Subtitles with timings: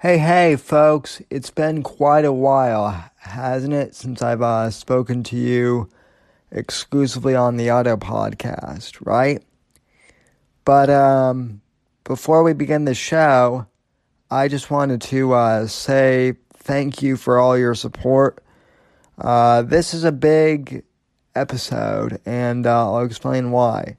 [0.00, 5.36] Hey, hey, folks, it's been quite a while, hasn't it, since I've uh, spoken to
[5.36, 5.90] you
[6.52, 9.42] exclusively on the auto podcast, right?
[10.64, 11.62] But um,
[12.04, 13.66] before we begin the show,
[14.30, 18.40] I just wanted to uh, say thank you for all your support.
[19.20, 20.84] Uh, this is a big
[21.34, 23.96] episode, and uh, I'll explain why.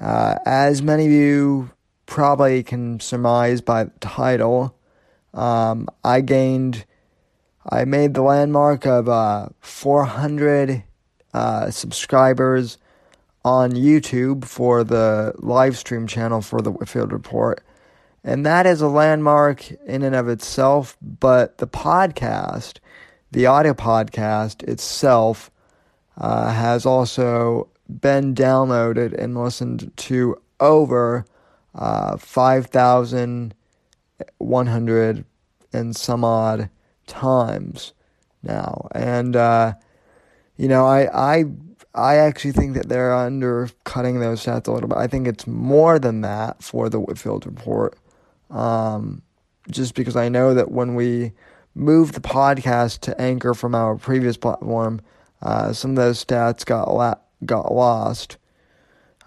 [0.00, 1.70] Uh, as many of you
[2.06, 4.74] probably can surmise by the title,
[5.34, 6.84] um, I gained,
[7.68, 10.84] I made the landmark of uh, 400
[11.32, 12.78] uh, subscribers
[13.44, 17.62] on YouTube for the live stream channel for the Whitfield Report.
[18.24, 22.78] And that is a landmark in and of itself, but the podcast,
[23.32, 25.50] the audio podcast itself,
[26.18, 31.24] uh, has also been downloaded and listened to over
[31.74, 33.54] uh, 5,000
[34.38, 35.24] 100
[35.72, 36.70] and some odd
[37.06, 37.92] times
[38.42, 38.88] now.
[38.94, 39.74] And, uh,
[40.56, 41.44] you know, I, I,
[41.94, 44.98] I actually think that they're undercutting those stats a little bit.
[44.98, 47.98] I think it's more than that for the Whitfield report.
[48.50, 49.22] Um,
[49.70, 51.32] just because I know that when we
[51.74, 55.00] moved the podcast to Anchor from our previous platform,
[55.42, 57.14] uh, some of those stats got la-
[57.44, 58.36] got lost.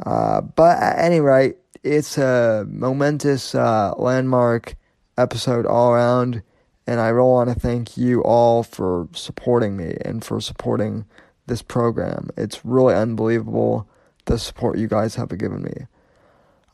[0.06, 4.76] Uh, but at any rate, it's a momentous uh, landmark
[5.18, 6.44] episode all around.
[6.88, 11.06] And I really want to thank you all for supporting me and for supporting
[11.48, 12.30] this program.
[12.38, 13.88] It's really unbelievable
[14.26, 15.88] the support you guys have given me.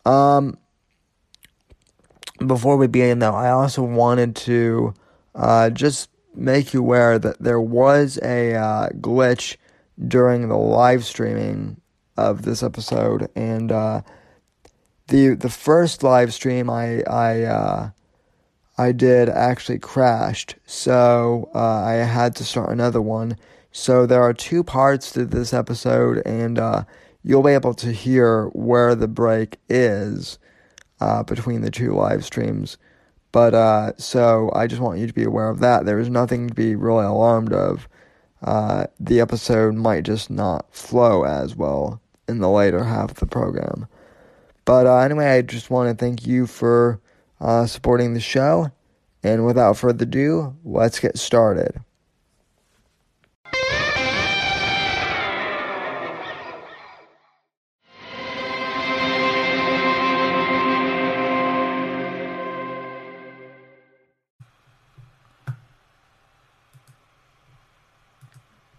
[0.06, 0.58] Um,
[2.46, 4.94] before we begin, though, I also wanted to
[5.36, 9.58] uh, just make you aware that there was a uh, glitch
[10.08, 11.80] during the live streaming
[12.18, 14.02] of this episode, and uh,
[15.08, 17.90] the the first live stream I I uh,
[18.82, 23.38] I did actually crashed, so uh, I had to start another one.
[23.72, 26.86] So there are two parts to this episode, and uh,
[27.24, 30.40] you'll be able to hear where the break is
[31.00, 32.80] uh, between the two live streams.
[33.32, 35.86] But uh, so I just want you to be aware of that.
[35.86, 37.88] There is nothing to be really alarmed of.
[38.42, 43.28] Uh, the episode might just not flow as well in the later half of the
[43.28, 43.88] program.
[44.66, 47.00] But uh, anyway, I just want to thank you for
[47.42, 48.72] uh, supporting the show.
[49.24, 51.82] And without further ado, let's get started.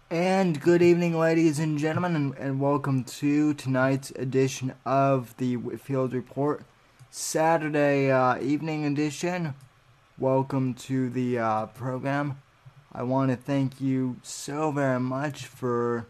[0.09, 6.13] And good evening, ladies and gentlemen, and, and welcome to tonight's edition of the Whitfield
[6.13, 6.63] Report.
[7.15, 9.53] Saturday uh, evening edition.
[10.17, 12.41] Welcome to the uh, program.
[12.91, 16.07] I want to thank you so very much for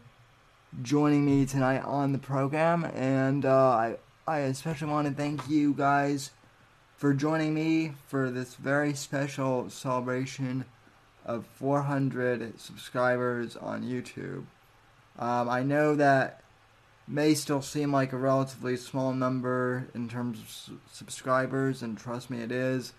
[0.81, 5.74] joining me tonight on the program, and uh, I I especially want to thank you
[5.74, 6.31] guys
[6.96, 10.63] for joining me for this very special celebration
[11.25, 14.46] of 400 subscribers on YouTube.
[15.19, 16.43] Um, I know that
[17.08, 22.41] may still seem like a relatively small number in terms of subscribers, and trust me,
[22.41, 22.94] it is.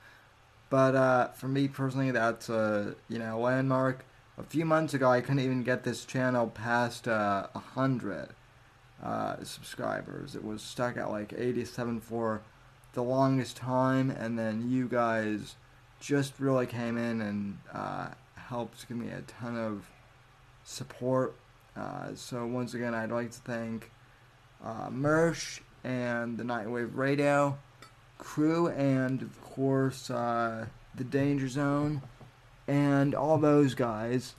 [0.70, 4.04] But uh, for me personally, that's a you know landmark.
[4.36, 8.30] A few months ago, I couldn't even get this channel past uh, a uh, hundred
[9.02, 10.34] uh, subscribers.
[10.34, 12.42] It was stuck at like 87 for
[12.94, 15.56] the longest time, and then you guys
[16.00, 19.86] just really came in and uh, helped give me a ton of
[20.64, 21.34] support.
[21.76, 23.90] Uh, so once again, I'd like to thank
[24.64, 27.58] uh, Mersh and the Nightwave Radio
[28.18, 32.02] crew, and of course uh, the Danger Zone,
[32.66, 34.34] and all those guys.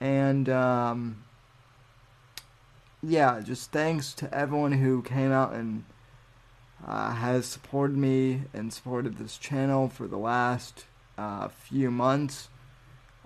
[0.00, 1.24] And um,
[3.02, 5.84] yeah, just thanks to everyone who came out and
[6.86, 10.84] uh, has supported me and supported this channel for the last
[11.16, 12.48] uh, few months.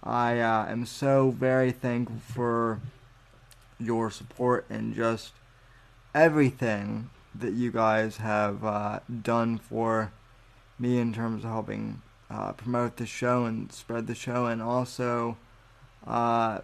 [0.03, 2.81] I uh, am so very thankful for
[3.81, 5.33] your support and just
[6.15, 10.13] everything that you guys have uh, done for
[10.79, 12.01] me in terms of helping
[12.31, 15.37] uh, promote the show and spread the show, and also
[16.07, 16.61] uh,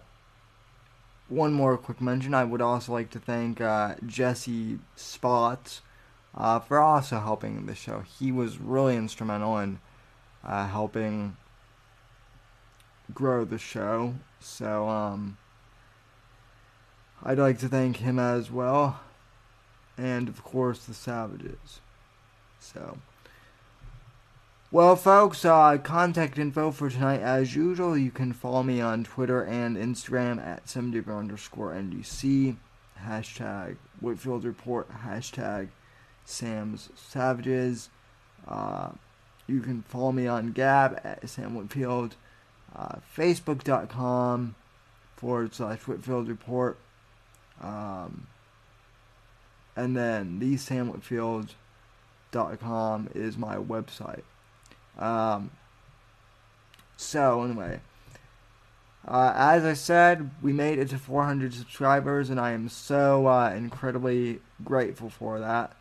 [1.27, 2.33] one more quick mention.
[2.33, 5.81] I would also like to thank uh, Jesse Spots
[6.35, 8.03] uh, for also helping the show.
[8.19, 9.79] He was really instrumental in
[10.43, 11.35] uh, helping
[13.13, 14.15] grow the show.
[14.39, 15.37] So um,
[17.23, 19.01] I'd like to thank him as well
[20.01, 21.79] and of course the savages.
[22.59, 22.97] So,
[24.71, 27.97] Well, folks, uh, contact info for tonight as usual.
[27.97, 32.55] You can follow me on Twitter and Instagram at SimDigger underscore NDC,
[33.05, 35.69] hashtag Whitfield Report, hashtag
[36.23, 37.89] Sam's Savages.
[38.47, 38.91] Uh,
[39.45, 42.15] you can follow me on Gab at Sam Whitfield,
[42.73, 44.55] uh, Facebook.com
[45.17, 46.77] forward slash Whitfield Report,
[47.61, 48.27] um,
[49.75, 54.23] and then thesamwhitfield.com is my website.
[54.97, 55.51] Um,
[56.97, 57.81] so, anyway,
[59.07, 63.49] uh, as I said, we made it to 400 subscribers, and I am so uh,
[63.49, 65.75] incredibly grateful for that.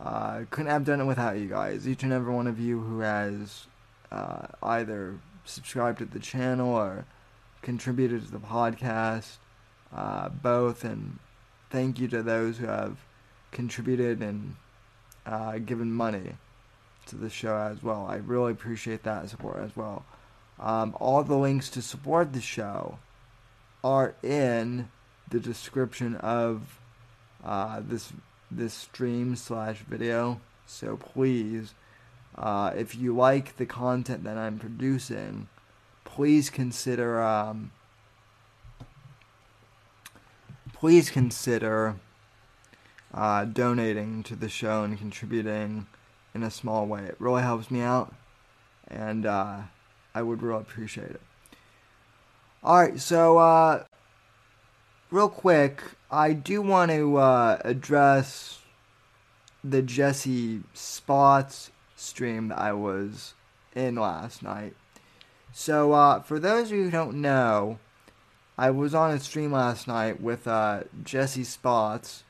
[0.00, 1.86] Uh, couldn't have done it without you guys.
[1.86, 3.66] Each and every one of you who has
[4.10, 7.04] uh, either subscribed to the channel or
[7.62, 9.36] contributed to the podcast,
[9.94, 11.18] uh, both, and
[11.70, 12.96] thank you to those who have
[13.52, 14.56] contributed and
[15.26, 16.34] uh, given money
[17.06, 18.06] to the show as well.
[18.08, 20.04] I really appreciate that support as well.
[20.58, 22.98] Um, all the links to support the show
[23.82, 24.90] are in
[25.28, 26.78] the description of
[27.44, 28.12] uh, this
[28.50, 30.40] this stream slash video.
[30.66, 31.74] So please,
[32.36, 35.48] uh, if you like the content that I'm producing,
[36.04, 37.70] please consider um,
[40.74, 41.96] please consider
[43.12, 45.86] uh, donating to the show and contributing
[46.34, 47.02] in a small way.
[47.04, 48.14] It really helps me out,
[48.88, 49.58] and uh,
[50.14, 51.20] I would really appreciate it.
[52.62, 53.84] Alright, so, uh,
[55.10, 58.60] real quick, I do want to uh, address
[59.64, 63.34] the Jesse Spots stream that I was
[63.74, 64.74] in last night.
[65.52, 67.78] So, uh, for those of you who don't know,
[68.56, 72.24] I was on a stream last night with uh, Jesse Spots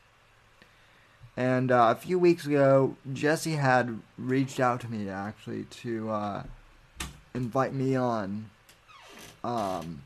[1.40, 6.42] and uh, a few weeks ago, Jesse had reached out to me actually to uh,
[7.32, 8.50] invite me on.
[9.42, 10.02] Um,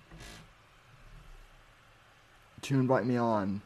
[2.62, 3.62] to invite me on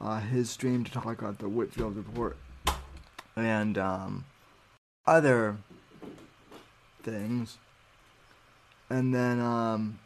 [0.00, 2.38] uh, his stream to talk about the Whitfield report
[3.36, 4.24] and um,
[5.06, 5.58] other
[7.02, 7.58] things.
[8.88, 9.98] And then um,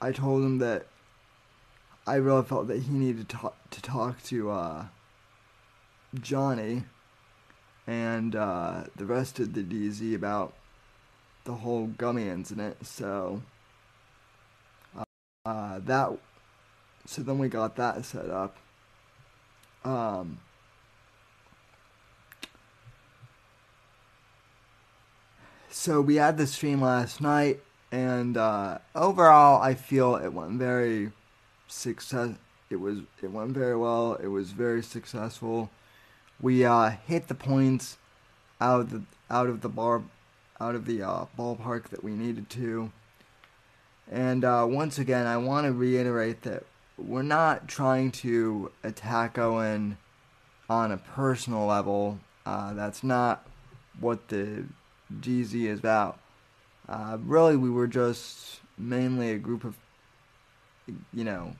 [0.00, 0.86] I told him that
[2.06, 4.84] I really felt that he needed to talk to, talk to uh,
[6.20, 6.84] Johnny
[7.86, 10.54] and uh, the rest of the DZ about
[11.44, 12.86] the whole gummy incident.
[12.86, 13.42] So
[15.44, 16.18] uh, that
[17.06, 18.56] so then we got that set up.
[19.84, 20.38] Um,
[25.68, 27.60] so we had the stream last night,
[27.92, 31.12] and uh, overall, I feel it went very
[31.68, 32.36] success.
[32.70, 34.14] It was it went very well.
[34.14, 35.70] It was very successful
[36.40, 37.98] we uh, hit the points
[38.60, 40.02] out of the out of the bar
[40.60, 42.92] out of the uh, ballpark that we needed to.
[44.10, 46.64] And uh, once again, I want to reiterate that
[46.96, 49.98] we're not trying to attack Owen
[50.68, 52.20] on a personal level.
[52.46, 53.46] Uh, that's not
[53.98, 54.64] what the
[55.12, 56.20] DZ is about.
[56.88, 59.76] Uh, really, we were just mainly a group of,
[61.12, 61.56] you know,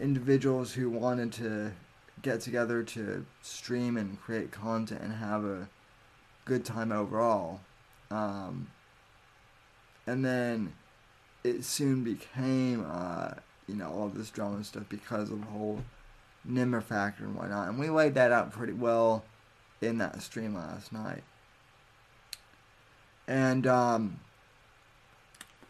[0.00, 1.72] individuals who wanted to
[2.22, 5.68] get together to stream and create content and have a
[6.44, 7.60] good time overall.
[8.10, 8.68] Um,
[10.06, 10.72] and then
[11.44, 13.32] it soon became, uh,
[13.66, 15.82] you know, all this drama stuff because of the whole
[16.44, 17.68] Nimmer factor and whatnot.
[17.68, 19.24] And we laid that out pretty well
[19.80, 21.22] in that stream last night.
[23.28, 24.20] And um,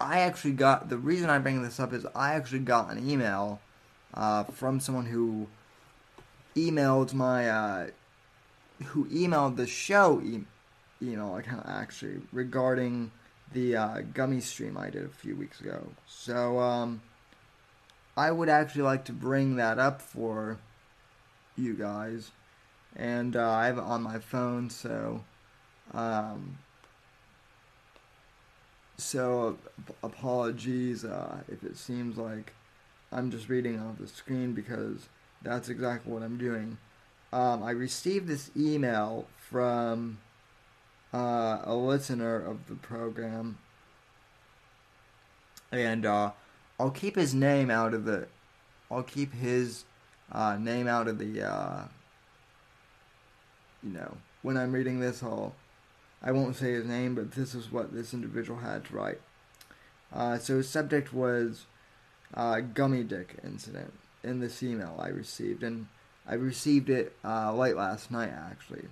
[0.00, 3.60] I actually got the reason I bring this up is I actually got an email
[4.12, 5.48] uh, from someone who
[6.56, 7.86] emailed my uh,
[8.84, 10.44] who emailed the show e-
[11.02, 13.10] email account actually regarding
[13.52, 15.86] the uh, gummy stream I did a few weeks ago.
[16.06, 17.02] So um,
[18.16, 20.58] I would actually like to bring that up for
[21.56, 22.32] you guys,
[22.96, 24.70] and uh, I have it on my phone.
[24.70, 25.22] So
[25.92, 26.58] um,
[28.96, 29.58] so
[30.02, 32.54] apologies uh, if it seems like
[33.12, 35.08] I'm just reading off the screen because
[35.46, 36.78] that's exactly what I'm doing.
[37.32, 40.18] Um, I received this email from
[41.14, 43.58] uh, a listener of the program,
[45.70, 46.32] and uh,
[46.80, 48.26] I'll keep his name out of the.
[48.90, 49.84] I'll keep his
[50.32, 51.42] uh, name out of the.
[51.42, 51.84] Uh,
[53.82, 55.54] you know, when I'm reading this, I'll.
[56.22, 59.20] I won't say his name, but this is what this individual had to write.
[60.12, 61.66] Uh, so his subject was
[62.34, 63.92] uh, gummy dick incident
[64.22, 65.86] in this email I received, and
[66.26, 68.86] I received it uh, late last night actually.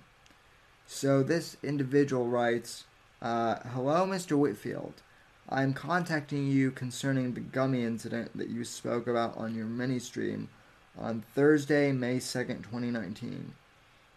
[0.87, 2.85] So this individual writes,
[3.21, 4.37] uh, "Hello, Mr.
[4.37, 5.01] Whitfield.
[5.47, 9.99] I am contacting you concerning the gummy incident that you spoke about on your mini
[9.99, 10.49] stream
[10.97, 13.53] on Thursday, May 2nd, 2019.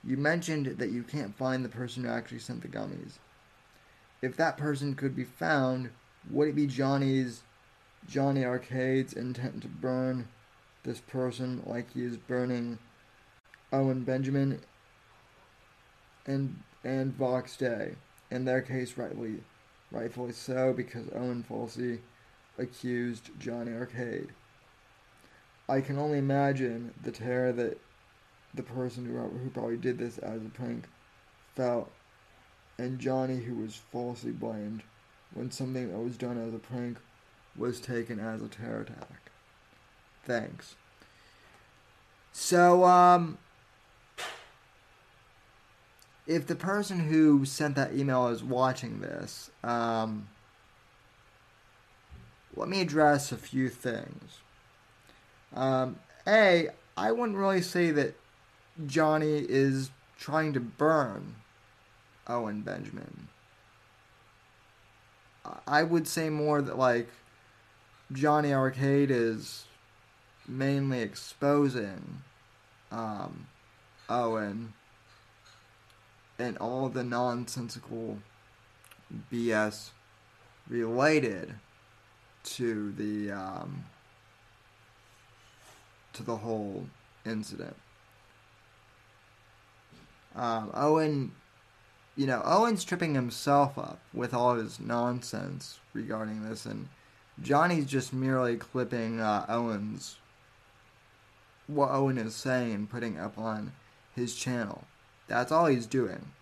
[0.02, 3.18] You mentioned that you can't find the person who actually sent the gummies.
[4.22, 5.90] If that person could be found,
[6.30, 7.42] would it be Johnny's
[8.08, 10.28] Johnny Arcade's intent to burn
[10.82, 12.78] this person like he is burning
[13.72, 14.60] Owen Benjamin
[16.26, 17.94] and and Vox Day?
[18.30, 19.42] In their case, rightly
[19.90, 22.00] rightfully so, because Owen falsely
[22.58, 24.28] accused Johnny Arcade.
[25.68, 27.78] I can only imagine the terror that
[28.54, 30.88] the person who, who probably did this as a prank
[31.54, 31.90] felt,
[32.78, 34.82] and Johnny, who was falsely blamed
[35.34, 36.98] when something that was done as a prank
[37.56, 39.30] was taken as a terror attack.
[40.28, 40.76] Thanks.
[42.32, 43.38] So, um,
[46.26, 50.28] if the person who sent that email is watching this, um,
[52.54, 54.40] let me address a few things.
[55.54, 58.14] Um, a, I wouldn't really say that
[58.86, 61.36] Johnny is trying to burn
[62.26, 63.28] Owen Benjamin.
[65.66, 67.08] I would say more that like
[68.12, 69.64] Johnny Arcade is
[70.48, 72.22] mainly exposing
[72.90, 73.46] um,
[74.08, 74.72] Owen
[76.38, 78.18] and all the nonsensical
[79.32, 79.90] BS
[80.68, 81.54] related
[82.44, 83.84] to the um,
[86.12, 86.86] to the whole
[87.26, 87.76] incident.
[90.34, 91.32] Um, Owen,
[92.16, 96.88] you know, Owen's tripping himself up with all his nonsense regarding this, and
[97.42, 100.16] Johnny's just merely clipping uh, Owen's
[101.68, 103.72] what Owen is saying and putting up on
[104.16, 104.84] his channel.
[105.28, 106.32] That's all he's doing.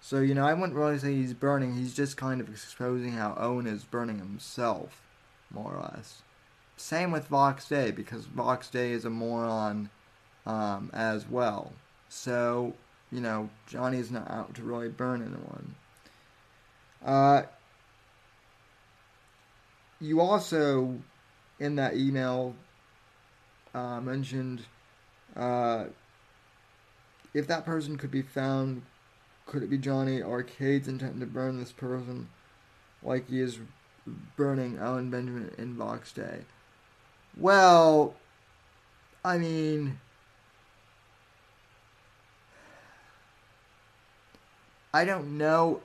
[0.00, 3.34] So, you know, I wouldn't really say he's burning, he's just kind of exposing how
[3.36, 5.02] Owen is burning himself,
[5.50, 6.22] more or less.
[6.76, 9.90] Same with Vox Day, because Vox Day is a moron
[10.46, 11.72] um, as well.
[12.08, 12.74] So,
[13.10, 15.74] you know, Johnny's not out to really burn anyone.
[17.04, 17.42] Uh,
[20.00, 20.98] you also,
[21.58, 22.54] in that email,
[23.76, 24.62] uh, mentioned
[25.36, 25.84] uh,
[27.34, 28.80] if that person could be found,
[29.44, 32.28] could it be Johnny Arcade's intent to burn this person
[33.02, 33.58] like he is
[34.36, 36.40] burning Alan Benjamin in Vox Day?
[37.36, 38.14] Well,
[39.22, 40.00] I mean,
[44.94, 45.82] I don't know.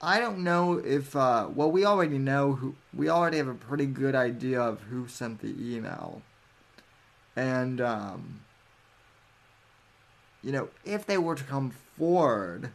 [0.00, 3.86] I don't know if, uh, well, we already know who, we already have a pretty
[3.86, 6.22] good idea of who sent the email.
[7.36, 8.40] And, um,
[10.42, 12.70] you know, if they were to come forward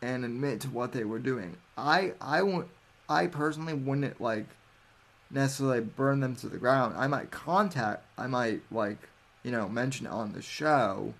[0.00, 2.68] and admit to what they were doing, I I won't
[3.08, 4.46] I personally wouldn't like
[5.30, 6.94] necessarily burn them to the ground.
[6.96, 9.08] I might contact I might like,
[9.42, 11.14] you know, mention it on the show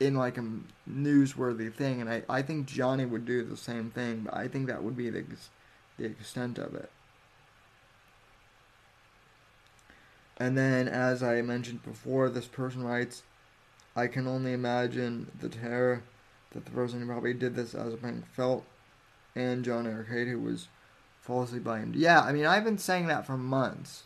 [0.00, 0.44] in like a
[0.90, 4.66] newsworthy thing and I, I think Johnny would do the same thing, but I think
[4.66, 5.24] that would be the
[5.98, 6.90] the extent of it.
[10.42, 13.22] And then as I mentioned before, this person writes
[13.94, 16.02] I can only imagine the terror
[16.50, 18.64] that the person who probably did this as a prank felt,
[19.36, 20.66] and John Arcade, who was
[21.20, 21.94] falsely blamed.
[21.94, 24.02] Yeah, I mean, I've been saying that for months.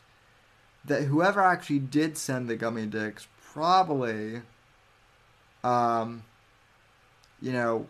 [0.84, 4.42] That whoever actually did send the gummy dicks probably,
[5.64, 6.22] um,
[7.40, 7.86] you know,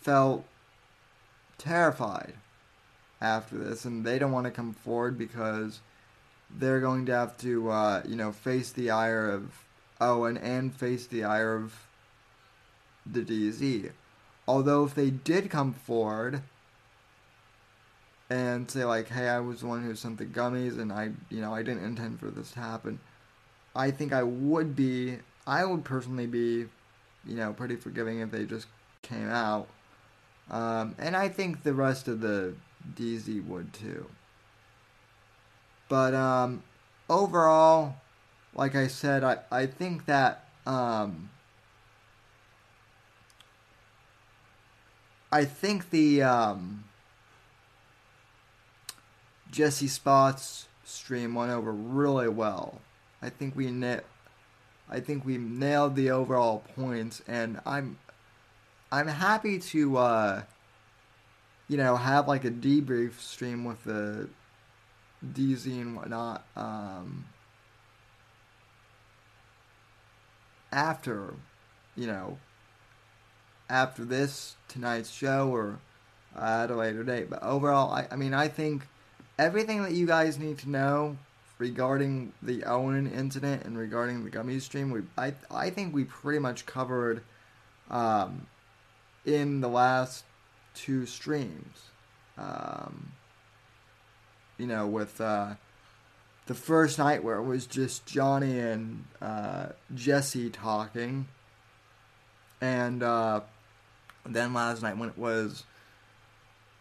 [0.00, 0.44] felt
[1.58, 2.34] terrified
[3.20, 5.80] after this, and they don't want to come forward because
[6.58, 9.64] they're going to have to, uh, you know, face the ire of
[10.00, 11.86] Owen and face the ire of
[13.06, 13.90] the DZ.
[14.46, 16.42] Although if they did come forward
[18.28, 21.40] and say like, "Hey, I was the one who sent the gummies, and I, you
[21.40, 22.98] know, I didn't intend for this to happen,"
[23.74, 26.66] I think I would be, I would personally be,
[27.26, 28.66] you know, pretty forgiving if they just
[29.02, 29.68] came out,
[30.50, 32.54] um, and I think the rest of the
[32.96, 34.06] DZ would too.
[35.92, 36.62] But um,
[37.10, 37.96] overall,
[38.54, 41.28] like I said, I, I think that um,
[45.30, 46.84] I think the um,
[49.50, 52.80] Jesse Spots stream went over really well.
[53.20, 54.00] I think we na-
[54.88, 57.98] I think we nailed the overall points, and I'm
[58.90, 60.42] I'm happy to uh,
[61.68, 64.30] you know have like a debrief stream with the
[65.24, 66.44] DZ and whatnot.
[66.56, 67.24] Um,
[70.72, 71.34] after,
[71.96, 72.38] you know,
[73.68, 75.78] after this tonight's show or
[76.38, 77.30] at a later date.
[77.30, 78.86] But overall, I, I mean, I think
[79.38, 81.16] everything that you guys need to know
[81.58, 86.38] regarding the Owen incident and regarding the gummy stream, we I I think we pretty
[86.38, 87.22] much covered
[87.90, 88.46] um,
[89.24, 90.24] in the last
[90.74, 91.82] two streams.
[92.38, 93.12] Um,
[94.62, 95.54] you know, with uh,
[96.46, 101.26] the first night where it was just Johnny and uh, Jesse talking,
[102.60, 103.40] and uh,
[104.24, 105.64] then last night when it was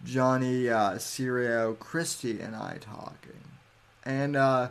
[0.04, 3.42] Johnny, uh, Sirio, Christy, and I talking.
[4.06, 4.70] And uh,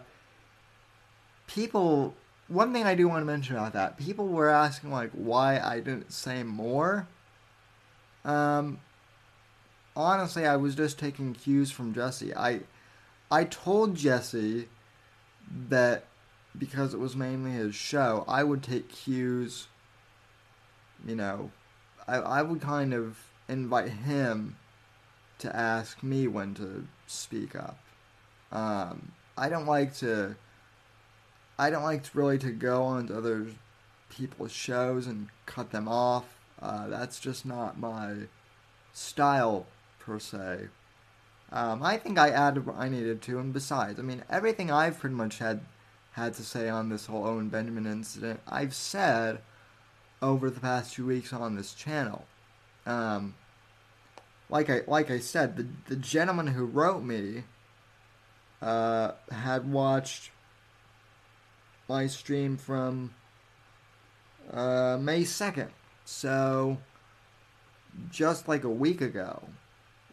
[1.49, 2.14] people,
[2.47, 5.81] one thing I do want to mention about that, people were asking like why I
[5.81, 7.09] didn't say more.
[8.25, 8.79] Um,
[9.97, 12.33] honestly, I was just taking cues from Jesse.
[12.37, 12.61] I,
[13.30, 14.68] I told Jesse
[15.68, 16.04] that
[16.58, 19.68] because it was mainly his show, I would take cues.
[21.06, 21.50] You know,
[22.06, 23.18] I I would kind of
[23.49, 24.56] invite him
[25.38, 27.78] to ask me when to speak up.
[28.52, 30.37] Um, I don't like to.
[31.58, 33.46] I don't like to really to go on to other
[34.08, 36.25] people's shows and cut them off.
[36.60, 38.14] Uh, that's just not my
[38.92, 39.66] style
[39.99, 40.68] per se.
[41.52, 44.99] Um, I think I added what I needed to, and besides, I mean, everything I've
[44.99, 45.61] pretty much had
[46.12, 49.40] had to say on this whole Owen Benjamin incident, I've said
[50.23, 52.25] over the past two weeks on this channel.
[52.87, 53.35] Um,
[54.49, 57.45] like I like I said, the the gentleman who wrote me
[58.62, 60.30] uh, had watched
[61.88, 63.14] my stream from
[64.52, 65.71] uh, May second,
[66.04, 66.78] so
[68.11, 69.42] just like a week ago.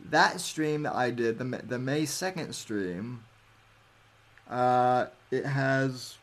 [0.09, 3.23] That stream that I did, the the May second stream,
[4.49, 6.17] uh, it has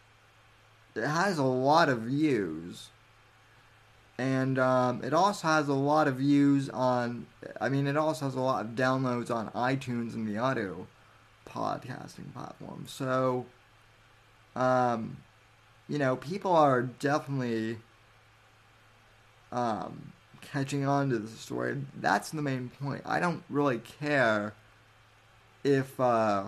[0.95, 2.89] it has a lot of views.
[4.17, 7.27] And um, it also has a lot of views on
[7.61, 10.87] i mean it also has a lot of downloads on itunes and the audio
[11.49, 12.85] podcasting platform.
[12.87, 13.47] So
[14.55, 15.17] um,
[15.89, 17.79] you know people are definitely
[19.51, 20.13] um,
[20.53, 21.77] catching on to the story.
[21.97, 23.03] That's the main point.
[23.05, 24.55] I don't really care
[25.63, 26.45] if uh,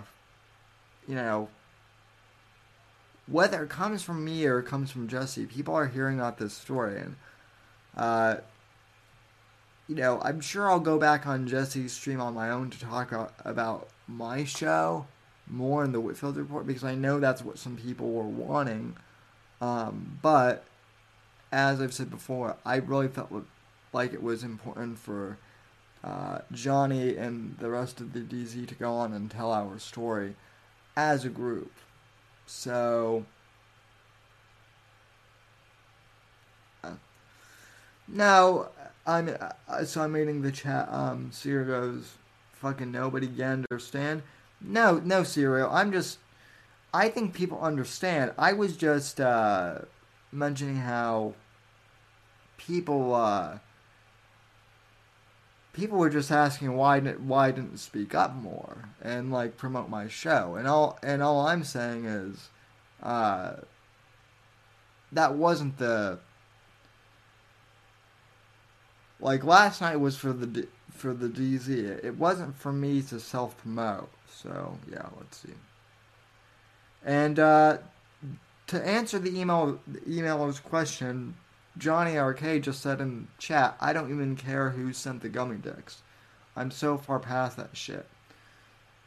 [1.09, 1.49] you know
[3.27, 6.55] whether it comes from me or it comes from jesse people are hearing about this
[6.55, 7.01] story.
[7.01, 7.17] And
[7.97, 8.37] uh,
[9.89, 13.13] you know, I'm sure I'll go back on Jesse's stream on my own to talk
[13.45, 15.07] about my show
[15.49, 18.97] more in the Whitfield report because I know that's what some people were wanting.
[19.61, 20.65] Um, but
[21.53, 23.31] as I've said before, I really felt
[23.97, 25.39] like it was important for
[26.05, 30.37] uh, Johnny and the rest of the DZ to go on and tell our story
[30.95, 31.73] as a group.
[32.47, 33.25] So
[38.07, 38.69] now
[39.07, 39.35] I'm
[39.69, 40.89] uh, so I'm reading the chat.
[40.93, 42.13] Um, Sierra goes,
[42.53, 44.23] "Fucking nobody can understand."
[44.61, 45.71] No, no, Serial.
[45.71, 46.19] I'm just.
[46.93, 48.33] I think people understand.
[48.39, 49.81] I was just uh,
[50.33, 51.35] mentioning how
[52.59, 53.59] people uh,
[55.77, 60.09] people were just asking why didn't why didn't speak up more and like promote my
[60.09, 62.49] show and all and all I'm saying is
[63.03, 63.57] uh,
[65.13, 66.19] that wasn't the
[69.21, 71.69] like last night was for the for the DZ.
[72.05, 74.11] It wasn't for me to self promote.
[74.33, 75.55] So yeah, let's see.
[77.05, 77.79] And uh,
[78.69, 81.35] to answer the email the emailer's question,
[81.79, 86.03] Johnny Arcade just said in chat, "I don't even care who sent the gummy dicks.
[86.57, 88.07] I'm so far past that shit."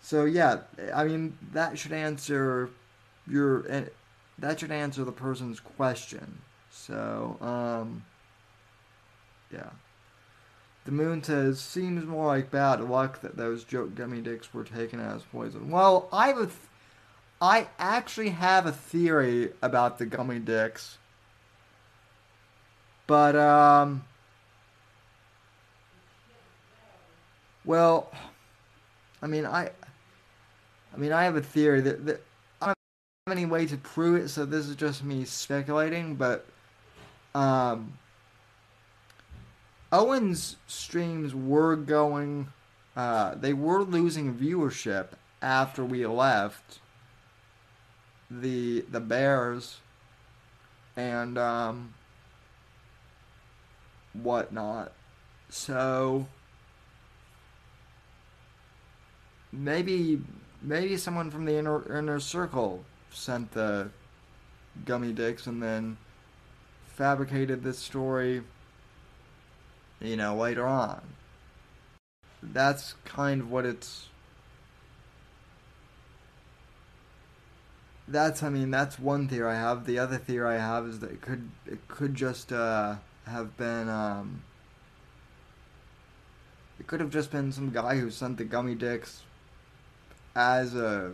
[0.01, 0.61] So yeah,
[0.93, 2.69] I mean that should answer
[3.27, 3.85] your eh,
[4.37, 6.39] that should answer the person's question.
[6.71, 8.03] So um,
[9.51, 9.69] yeah.
[10.85, 14.99] The moon says, seems more like bad luck that those joke gummy dicks were taken
[14.99, 15.69] as poison.
[15.69, 16.57] Well, I have a th-
[17.41, 20.97] I actually have a theory about the gummy dicks.
[23.09, 24.03] But, um.
[27.65, 28.11] Well,
[29.19, 29.71] I mean, I.
[30.93, 32.21] I mean, I have a theory that, that
[32.61, 32.75] I don't
[33.25, 36.45] have any way to prove it, so this is just me speculating, but.
[37.33, 37.97] Um
[39.91, 42.49] Owen's streams were going,
[42.95, 45.07] uh, they were losing viewership
[45.41, 46.79] after we left
[48.29, 49.79] the the Bears
[50.95, 51.95] and um,
[54.13, 54.91] whatnot.
[55.49, 56.27] So
[59.51, 60.21] maybe
[60.61, 63.89] maybe someone from the inner inner circle sent the
[64.85, 65.97] gummy dicks and then
[66.95, 68.43] fabricated this story
[70.01, 71.01] you know, later on.
[72.41, 74.07] That's kind of what it's.
[78.07, 79.85] That's, I mean, that's one theory I have.
[79.85, 82.95] The other theory I have is that it could, it could just uh,
[83.29, 84.41] have been, um,
[86.79, 89.21] it could have just been some guy who sent the gummy dicks
[90.35, 91.11] as a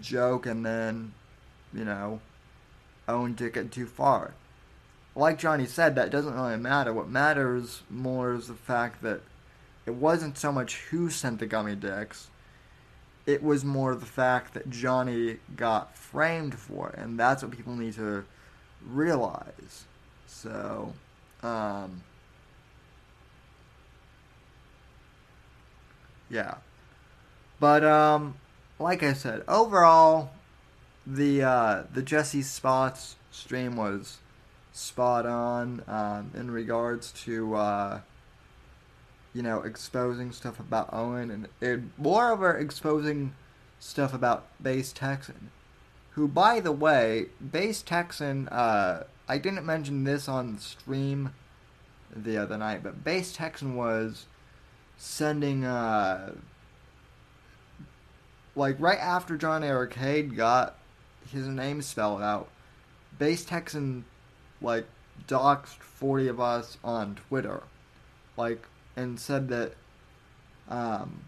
[0.00, 1.12] joke and then,
[1.72, 2.20] you know,
[3.08, 4.32] owned it get too far.
[5.14, 6.92] Like Johnny said, that doesn't really matter.
[6.92, 9.20] What matters more is the fact that
[9.86, 12.28] it wasn't so much who sent the gummy dicks.
[13.24, 17.74] It was more the fact that Johnny got framed for it, and that's what people
[17.74, 18.24] need to
[18.86, 19.84] realize.
[20.42, 20.92] So,
[21.42, 22.02] um,
[26.28, 26.56] yeah.
[27.58, 28.34] But um,
[28.78, 30.30] like I said, overall,
[31.06, 34.18] the uh, the Jesse Spots stream was
[34.72, 38.00] spot on um, in regards to uh,
[39.32, 43.34] you know exposing stuff about Owen and it, moreover exposing
[43.78, 45.50] stuff about Base Texan,
[46.10, 48.48] who by the way, Base Texan.
[48.48, 51.34] Uh, I didn't mention this on the stream
[52.14, 54.26] the other night, but Base Texan was
[54.96, 56.32] sending uh,
[58.54, 60.76] like right after John Eric Arcade got
[61.32, 62.48] his name spelled out,
[63.18, 64.04] Base Texan
[64.62, 64.86] like
[65.26, 67.62] doxed forty of us on Twitter,
[68.36, 69.72] like and said that,
[70.68, 71.24] um,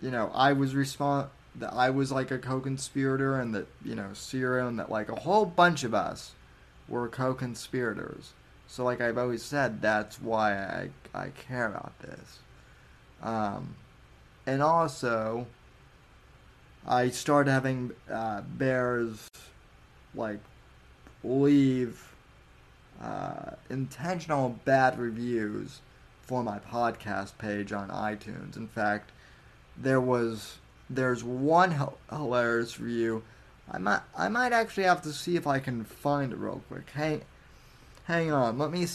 [0.00, 4.08] you know, I was respond that I was like a co-conspirator and that you know
[4.14, 6.32] Ciro and that like a whole bunch of us
[6.92, 8.34] were co-conspirators.
[8.68, 12.38] So like I've always said, that's why I I care about this.
[13.22, 13.74] Um,
[14.46, 15.46] and also
[16.86, 19.28] I started having uh, bears
[20.14, 20.40] like
[21.24, 22.14] leave
[23.02, 25.80] uh, intentional bad reviews
[26.22, 28.56] for my podcast page on iTunes.
[28.56, 29.10] In fact,
[29.76, 30.58] there was
[30.90, 31.74] there's one
[32.10, 33.22] hilarious review.
[33.70, 36.90] I might I might actually have to see if I can find it real quick.
[36.90, 37.22] Hang
[38.04, 38.58] hang on.
[38.58, 38.86] Let me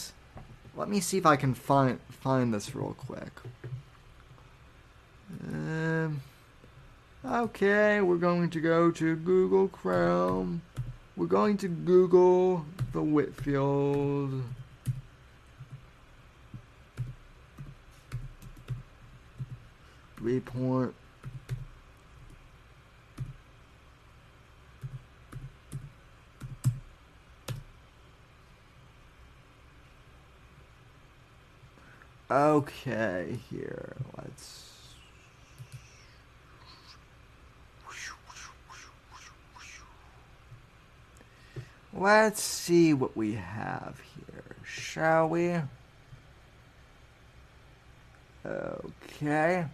[0.75, 3.31] let me see if I can find find this real quick.
[5.51, 6.21] Um
[7.25, 10.61] Okay, we're going to go to Google Chrome.
[11.17, 14.43] We're going to Google the Whitfield.
[20.21, 20.93] Report.
[32.29, 34.67] Okay, here, let's
[41.99, 45.55] Let's see what we have here, shall we?
[48.45, 49.65] Okay.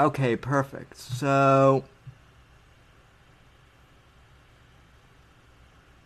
[0.00, 0.96] Okay, perfect.
[0.96, 1.84] So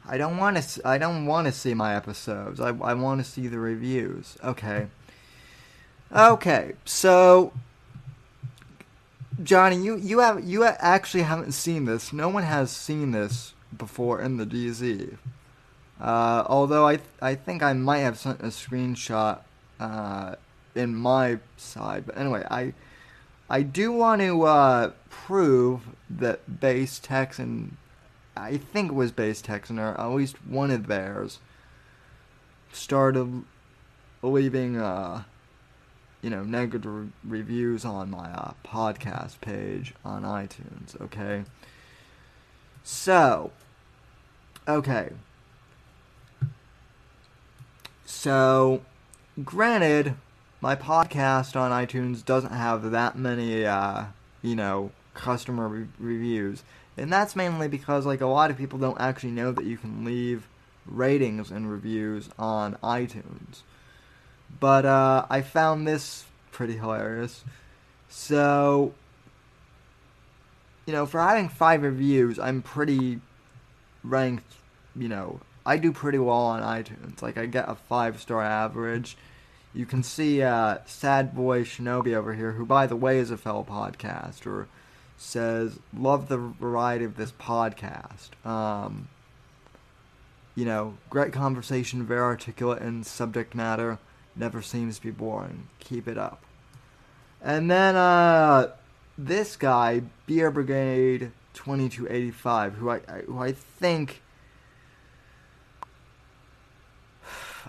[0.07, 0.87] I don't want to.
[0.87, 2.61] I don't want to see my episodes.
[2.61, 4.37] I I want to see the reviews.
[4.45, 4.89] Okay.
[6.15, 6.73] Okay.
[6.85, 7.53] So
[9.43, 12.13] Johnny, you you have you actually haven't seen this.
[12.13, 15.17] No one has seen this before in the DZ.
[16.01, 19.41] Uh, although I I think I might have sent a screenshot
[19.81, 20.37] uh,
[20.75, 22.07] in my side.
[22.07, 22.75] But anyway, I
[23.49, 27.77] I do want to uh, prove that base Texan,
[28.37, 31.39] I think it was base Texan or at least one of theirs,
[32.73, 33.45] started
[34.23, 35.23] leaving uh,
[36.25, 41.45] you know, negative reviews on my uh, podcast page on iTunes, okay?
[42.83, 43.53] So,
[44.67, 45.11] okay.
[48.07, 48.81] So,
[49.45, 50.15] granted,
[50.63, 54.05] my podcast on iTunes doesn't have that many, uh,
[54.41, 56.63] you know, customer re- reviews.
[56.97, 60.05] And that's mainly because, like, a lot of people don't actually know that you can
[60.05, 60.47] leave
[60.87, 63.63] ratings and reviews on iTunes.
[64.61, 67.45] But uh, I found this pretty hilarious.
[68.09, 68.95] So,
[70.87, 73.21] you know, for having five reviews, I'm pretty
[74.05, 74.53] ranked,
[74.95, 77.23] you know, I do pretty well on iTunes.
[77.23, 79.17] Like, I get a five star average.
[79.73, 83.37] You can see uh, Sad Boy Shinobi over here, who, by the way, is a
[83.37, 84.67] fellow podcaster,
[85.25, 88.31] says, Love the variety of this podcast.
[88.47, 89.09] Um,
[90.55, 93.99] you know, great conversation, very articulate in subject matter
[94.37, 95.69] never seems to be boring.
[95.81, 96.43] Keep it up.
[97.43, 98.73] And then uh,
[99.19, 104.23] this guy, Beer Brigade 2285, who I, who I think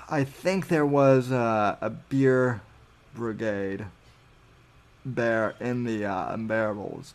[0.07, 2.61] I think there was a beer
[3.15, 3.85] brigade
[5.03, 7.13] bear in the uh, unbearables.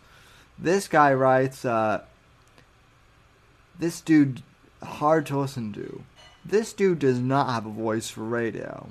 [0.61, 2.03] This guy writes, uh,
[3.79, 4.43] this dude
[4.83, 6.05] hard to listen to.
[6.45, 8.89] This dude does not have a voice for radio.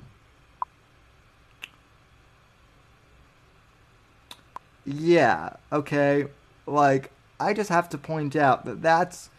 [4.84, 6.26] Yeah, okay.
[6.66, 9.30] Like I just have to point out that that's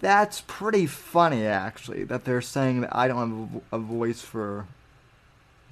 [0.00, 4.66] that's pretty funny actually that they're saying that I don't have a, voice for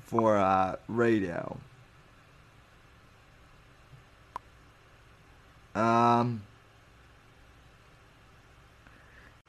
[0.05, 1.59] for uh, radio.
[5.81, 6.43] Um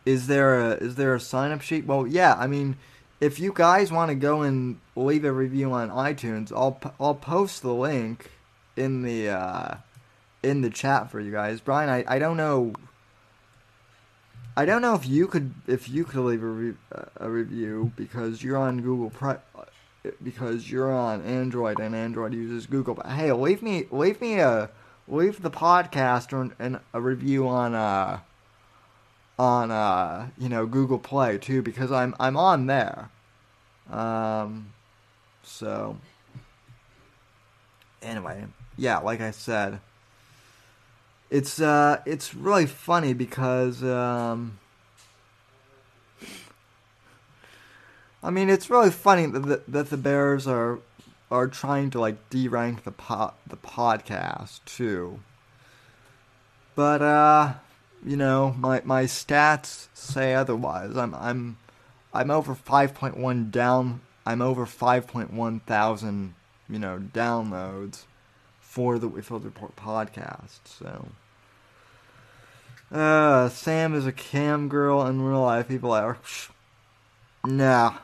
[0.06, 1.86] is there a is there a sign up sheet?
[1.86, 2.36] Well, yeah.
[2.38, 2.78] I mean,
[3.20, 7.62] if you guys want to go and leave a review on iTunes, I'll I'll post
[7.62, 8.32] the link
[8.76, 9.76] in the uh,
[10.42, 11.62] in the chat for you guys.
[11.62, 12.74] Brian, I, I don't know.
[14.58, 16.74] I don't know if you could if you could leave a, re-
[17.18, 19.12] a review because you're on Google
[20.22, 22.96] because you're on Android and Android uses Google.
[22.96, 24.70] But hey, leave me leave me a
[25.08, 28.20] leave the podcast or an, a review on uh
[29.42, 33.10] on uh, you know Google Play too because I'm I'm on there.
[33.90, 34.74] Um,
[35.44, 35.98] so
[38.04, 38.46] anyway,
[38.78, 39.80] yeah, like I said,
[41.32, 44.60] it's uh it's really funny because um.
[48.24, 50.78] I mean, it's really funny that the, that the Bears are
[51.32, 55.22] are trying to like derank the po- the podcast too.
[56.76, 57.54] But uh
[58.06, 60.98] you know, my my stats say otherwise.
[60.98, 61.58] I'm I'm
[62.14, 64.02] I'm over 5.1 down.
[64.26, 66.36] I'm over 5.1 thousand,
[66.70, 68.04] you know, downloads
[68.60, 70.60] for the Whitfield Report podcast.
[70.66, 71.10] So,
[72.92, 75.68] uh, Sam is a cam girl in real life.
[75.68, 76.18] People are,
[77.46, 77.96] nah.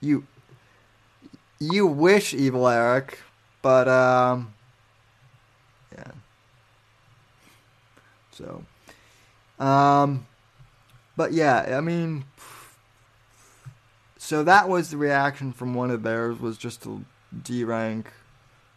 [0.00, 0.26] You,
[1.62, 3.20] you wish, Evil Eric,
[3.60, 4.52] but um,
[5.92, 6.10] yeah.
[8.32, 8.64] So,
[9.64, 10.26] um,
[11.16, 12.24] but yeah, I mean,
[14.16, 17.04] so that was the reaction from one of theirs was just to
[17.42, 18.06] derank,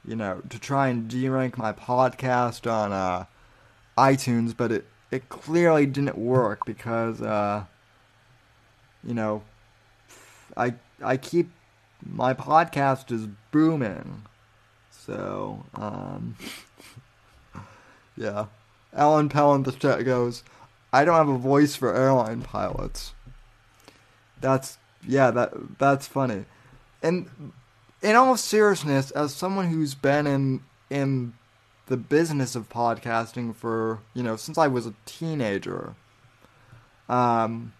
[0.05, 3.25] you know, to try and derank my podcast on uh,
[3.97, 7.65] iTunes, but it it clearly didn't work because uh,
[9.03, 9.41] you know,
[10.55, 11.49] I I keep
[12.05, 14.23] my podcast is booming,
[14.89, 16.35] so um,
[18.17, 18.45] yeah.
[18.93, 20.43] Alan Pell the chat goes,
[20.93, 23.13] I don't have a voice for airline pilots.
[24.39, 26.45] That's yeah, that that's funny.
[27.03, 27.51] And
[28.01, 31.33] in all seriousness, as someone who's been in in
[31.87, 35.95] the business of podcasting for, you know, since I was a teenager,
[37.09, 37.73] um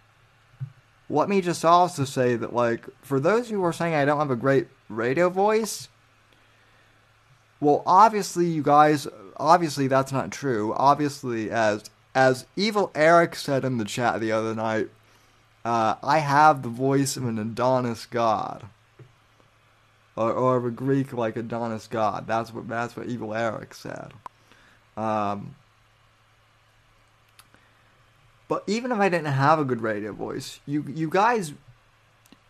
[1.10, 4.32] let me just also say that like for those who are saying I don't have
[4.32, 5.89] a great radio voice,
[7.60, 10.74] well, obviously, you guys, obviously that's not true.
[10.76, 14.89] Obviously, as as Evil Eric said in the chat the other night,
[15.63, 18.65] uh, I have the voice of an Adonis god,
[20.15, 22.28] or, or of a Greek like Adonis god.
[22.28, 24.12] That's what that's what Evil Eric said.
[24.98, 25.56] Um,
[28.48, 31.54] but even if I didn't have a good radio voice, you you guys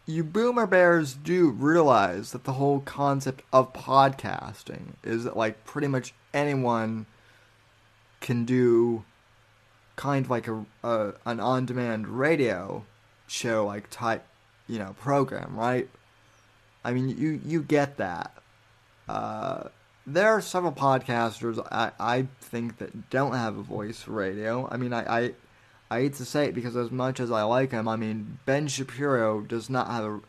[0.06, 5.88] you boomer bears do realize that the whole concept of podcasting is that like pretty
[5.88, 7.06] much anyone
[8.22, 9.04] can do
[9.96, 12.84] kind of like a, a an on-demand radio
[13.28, 14.26] show like type
[14.68, 15.90] you know program right?
[16.84, 18.34] I mean you you get that.
[19.08, 19.70] Uh,
[20.08, 24.68] there are several podcasters I, I think that don't have a voice for radio.
[24.70, 25.34] I mean i, I
[25.90, 28.68] I hate to say it because as much as I like him, I mean Ben
[28.68, 30.20] Shapiro does not have a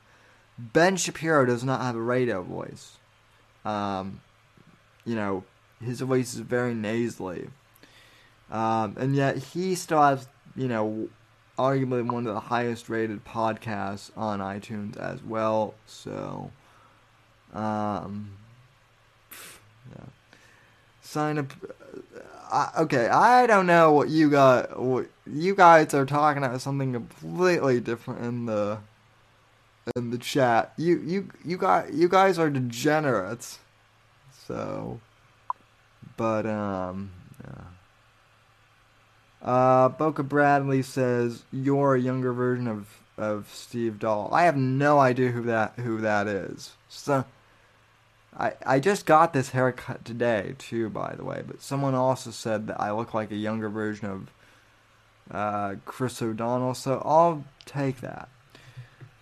[0.59, 2.97] Ben Shapiro does not have a radio voice.
[3.65, 4.21] Um,
[5.05, 5.45] you know,
[5.83, 7.49] his voice is very nasally.
[8.51, 11.09] Um, and yet he still has, you know,
[11.59, 15.75] arguably one of the highest rated podcasts on iTunes as well.
[15.87, 16.51] So,
[17.53, 18.31] um,
[19.91, 20.05] yeah.
[21.03, 21.53] Sign up
[22.51, 24.81] I, okay, I don't know what you got.
[24.81, 28.79] What you guys are talking about something completely different in the
[29.95, 30.73] in the chat.
[30.77, 33.59] You you you got you guys are degenerates.
[34.47, 35.01] So,
[36.17, 37.11] but um,
[37.45, 37.65] yeah.
[39.43, 42.87] Uh, Boca Bradley says you're a younger version of
[43.19, 44.29] of Steve Dahl.
[44.33, 46.73] I have no idea who that who that is.
[46.89, 47.25] So
[48.39, 51.43] I, I just got this haircut today too, by the way.
[51.47, 54.31] But someone also said that I look like a younger version of
[55.31, 58.29] uh, Chris O'Donnell, so I'll take that.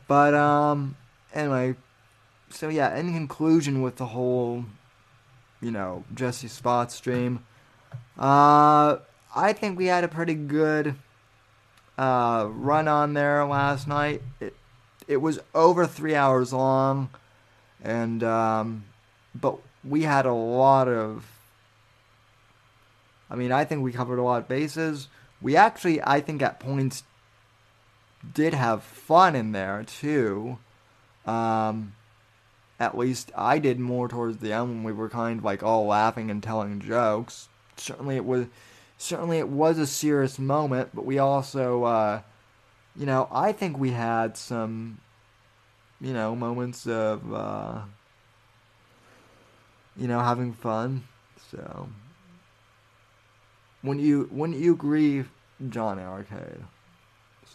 [0.08, 0.96] But um,
[1.32, 1.76] anyway,
[2.50, 2.96] so yeah.
[2.96, 4.64] In conclusion, with the whole,
[5.60, 7.44] you know, Jesse Spot stream,
[8.18, 8.96] uh,
[9.34, 10.96] I think we had a pretty good
[11.96, 14.22] uh, run on there last night.
[14.40, 14.56] It
[15.06, 17.10] it was over three hours long,
[17.82, 18.84] and um,
[19.34, 21.26] but we had a lot of.
[23.30, 25.08] I mean, I think we covered a lot of bases.
[25.40, 27.02] We actually, I think, at points
[28.32, 30.58] did have fun in there too.
[31.26, 31.94] Um,
[32.80, 35.86] at least I did more towards the end when we were kind of like all
[35.86, 37.48] laughing and telling jokes.
[37.76, 38.46] Certainly, it was
[38.98, 42.20] certainly it was a serious moment, but we also, uh,
[42.96, 44.98] you know, I think we had some,
[46.00, 47.80] you know, moments of, uh,
[49.96, 51.04] you know, having fun.
[51.50, 51.88] So,
[53.82, 55.24] when you when you agree,
[55.68, 56.64] John Arcade.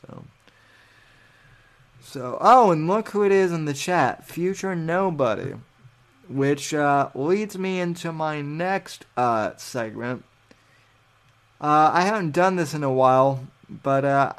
[0.02, 0.24] So.
[2.02, 4.26] So, oh, and look who it is in the chat.
[4.26, 5.56] Future Nobody.
[6.28, 10.24] Which uh, leads me into my next uh, segment.
[11.60, 14.34] Uh, I haven't done this in a while, but uh,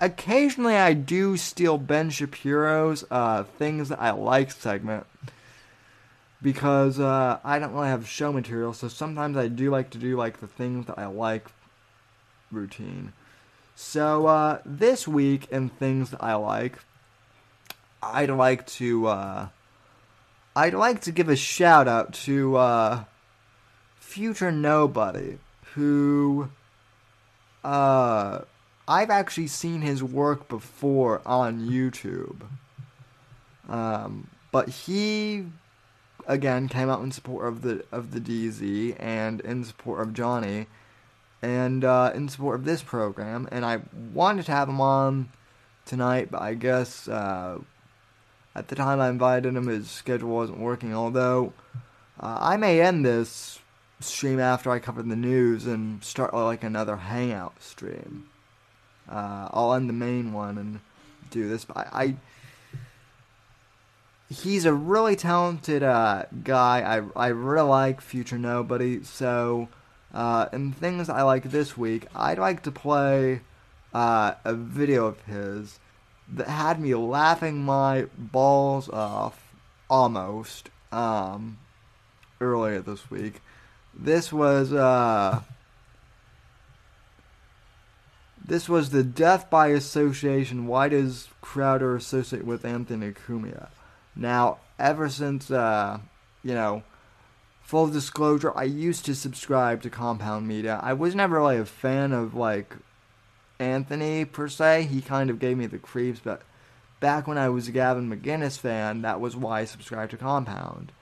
[0.00, 5.06] occasionally I do steal Ben Shapiro's uh, Things That I Like segment.
[6.42, 10.16] Because uh, I don't really have show material, so sometimes I do like to do
[10.16, 11.46] like the things that I like
[12.50, 13.12] routine.
[13.74, 16.78] So this week in Things That I Like,
[18.02, 19.48] I'd like to uh,
[20.54, 23.04] I'd like to give a shout out to uh,
[23.98, 25.38] future nobody
[25.74, 26.50] who
[27.64, 28.40] uh,
[28.86, 32.42] I've actually seen his work before on YouTube.
[33.68, 35.46] Um, but he
[36.26, 40.66] again came out in support of the of the DZ and in support of Johnny
[41.42, 43.80] and uh, in support of this program and I
[44.12, 45.30] wanted to have him on
[45.84, 47.58] tonight but I guess uh,
[48.54, 51.52] at the time I invited him, his schedule wasn't working, although
[52.20, 53.58] uh, I may end this
[54.00, 58.28] stream after I cover the news and start like another hangout stream.
[59.08, 60.80] Uh, I'll end the main one and
[61.30, 61.64] do this.
[61.64, 62.16] But I, I
[64.30, 66.80] he's a really talented uh, guy.
[66.80, 69.02] I I really like Future Nobody.
[69.04, 69.68] So,
[70.12, 73.40] uh, and things I like this week, I'd like to play
[73.92, 75.78] uh, a video of his
[76.32, 79.52] that had me laughing my balls off
[79.90, 81.58] almost um,
[82.40, 83.40] earlier this week.
[83.94, 85.40] This was uh,
[88.44, 90.66] this was the death by association.
[90.66, 93.68] Why does Crowder associate with Anthony Cumia?
[94.16, 95.98] Now, ever since uh,
[96.42, 96.82] you know,
[97.62, 100.78] full disclosure, I used to subscribe to Compound Media.
[100.82, 102.76] I was never really a fan of like
[103.58, 104.84] Anthony per se.
[104.84, 106.42] He kind of gave me the creeps, but
[107.00, 110.92] back when I was a Gavin McInnes fan, that was why I subscribed to Compound.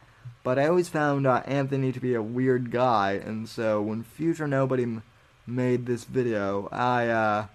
[0.45, 4.49] But I always found uh, Anthony to be a weird guy, and so when Future
[4.49, 5.03] Nobody m-
[5.47, 7.47] made this video, I, uh,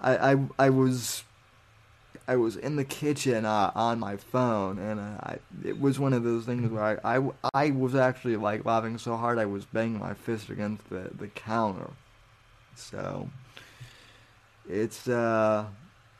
[0.00, 1.24] I, I, I was,
[2.30, 6.12] I was in the kitchen uh, on my phone, and uh, I, it was one
[6.12, 9.64] of those things where I, I, I was actually like laughing so hard I was
[9.64, 11.90] banging my fist against the, the counter.
[12.76, 13.28] So,
[14.68, 15.64] it's uh,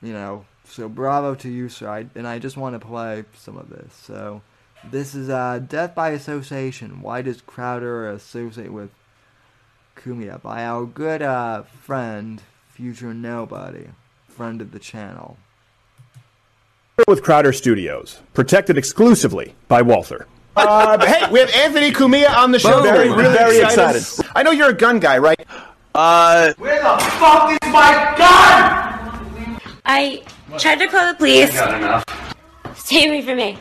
[0.03, 1.89] you know, so bravo to you, sir.
[1.89, 3.95] I, and I just want to play some of this.
[3.95, 4.43] So
[4.83, 7.03] this is uh, Death by Association.
[7.03, 8.91] Why does Crowder associate with
[9.95, 10.43] Cumia?
[10.43, 13.91] By our good uh, friend, Future Nobody,
[14.27, 15.39] friend of the channel.
[17.09, 20.27] With Crowder Studios, protected exclusively by Walther.
[20.57, 22.75] Uh, hey, we have Anthony Cumia on the show.
[22.83, 22.83] Boom.
[22.85, 23.97] Very, Really very excited.
[24.01, 24.31] excited.
[24.37, 25.41] I know you're a gun guy, right?
[25.95, 29.61] Uh, Where the fuck is my gun?
[29.85, 30.23] I
[30.59, 31.53] tried to call the police.
[31.53, 32.05] Got enough.
[32.77, 33.59] Stay away from me.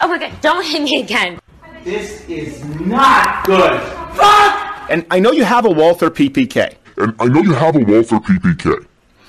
[0.00, 1.38] Oh my god, don't hit me again.
[1.84, 3.80] This is not good.
[4.16, 4.90] Fuck!
[4.90, 6.74] And I know you have a Walther PPK.
[6.96, 8.86] And I know you have a Walther PPK.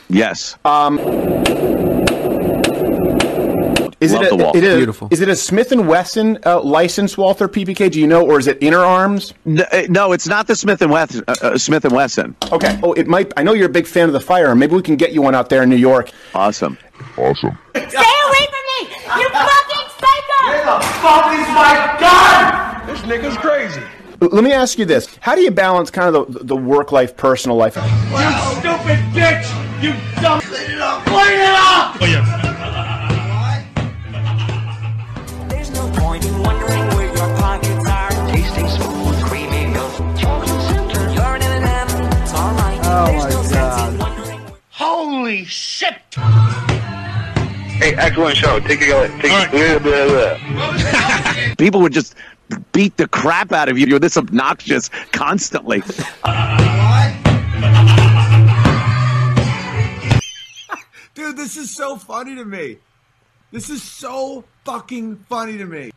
[0.10, 0.56] yes.
[4.04, 4.58] Is Love it the a, Walther.
[4.60, 5.08] it is- Beautiful.
[5.12, 7.92] Is it a Smith and Wesson uh, licensed Walther PPK?
[7.92, 9.34] Do you know, or is it Interarms?
[9.46, 11.24] N- uh, no, it's not the Smith and Wesson.
[11.28, 12.36] Uh, uh, Smith and Wesson.
[12.52, 12.80] Okay.
[12.84, 13.32] Oh, it might.
[13.38, 14.60] I know you're a big fan of the firearm.
[14.60, 16.12] Maybe we can get you one out there in New York.
[16.36, 16.78] Awesome.
[17.18, 17.58] Awesome.
[17.76, 18.96] Stay away from me!
[19.20, 20.48] You fucking psycho!
[20.48, 22.88] Where the fuck is my gun?
[22.88, 23.82] This nigga's crazy.
[24.22, 27.16] Let me ask you this: How do you balance kind of the, the work life,
[27.18, 27.76] personal life?
[27.76, 29.84] You stupid bitch!
[29.84, 30.40] You dumb.
[30.42, 31.04] Clean it up.
[31.06, 32.00] Clean it up.
[32.00, 32.53] There's
[42.96, 43.92] Oh my God.
[43.92, 45.96] in wondering where Holy shit!
[46.14, 48.60] Hey, excellent show.
[48.60, 51.58] Take it, take it.
[51.58, 52.14] People would just
[52.72, 53.88] beat the crap out of you.
[53.88, 55.80] You're this obnoxious constantly.
[61.16, 62.78] Dude, this is so funny to me.
[63.52, 65.90] This is so fucking funny to me.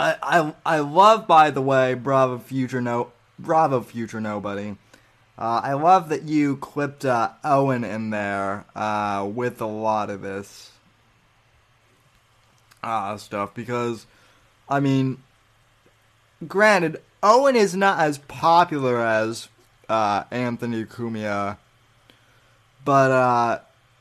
[0.00, 4.76] I, I love, by the way, Bravo Future No, Bravo Future Nobody.
[5.38, 10.22] Uh, I love that you clipped uh, Owen in there uh, with a lot of
[10.22, 10.70] this
[12.82, 14.06] uh, stuff because,
[14.68, 15.22] I mean,
[16.46, 19.48] granted, Owen is not as popular as
[19.88, 21.58] uh, Anthony Cumia,
[22.84, 23.60] but uh,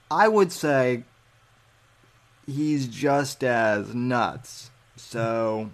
[0.10, 1.04] I would say
[2.46, 4.72] he's just as nuts.
[4.96, 5.72] So,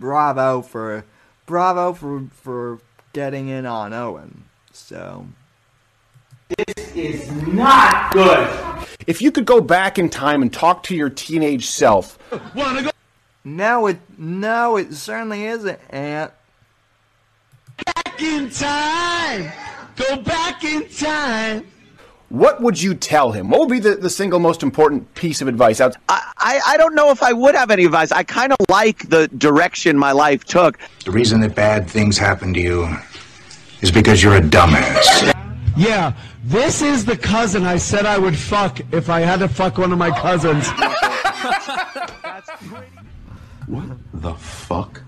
[0.00, 1.04] bravo for
[1.46, 2.78] bravo for for
[3.12, 4.44] getting in on Owen.
[4.72, 5.26] So,
[6.48, 8.48] This is not good.
[9.06, 12.18] If you could go back in time and talk to your teenage self,
[12.54, 12.90] Wanna go?
[13.44, 16.32] no, it no, it certainly isn't, Aunt.
[17.84, 19.52] Back in time.
[19.96, 21.66] Go back in time.
[22.30, 23.50] What would you tell him?
[23.50, 25.80] What would be the, the single most important piece of advice?
[25.80, 28.12] Out- I, I, I don't know if I would have any advice.
[28.12, 30.78] I kind of like the direction my life took.
[31.04, 32.88] The reason that bad things happen to you
[33.82, 35.34] is because you're a dumbass.
[35.76, 36.14] Yeah,
[36.44, 39.92] this is the cousin I said I would fuck if I had to fuck one
[39.92, 40.68] of my cousins.
[43.66, 45.02] What the fuck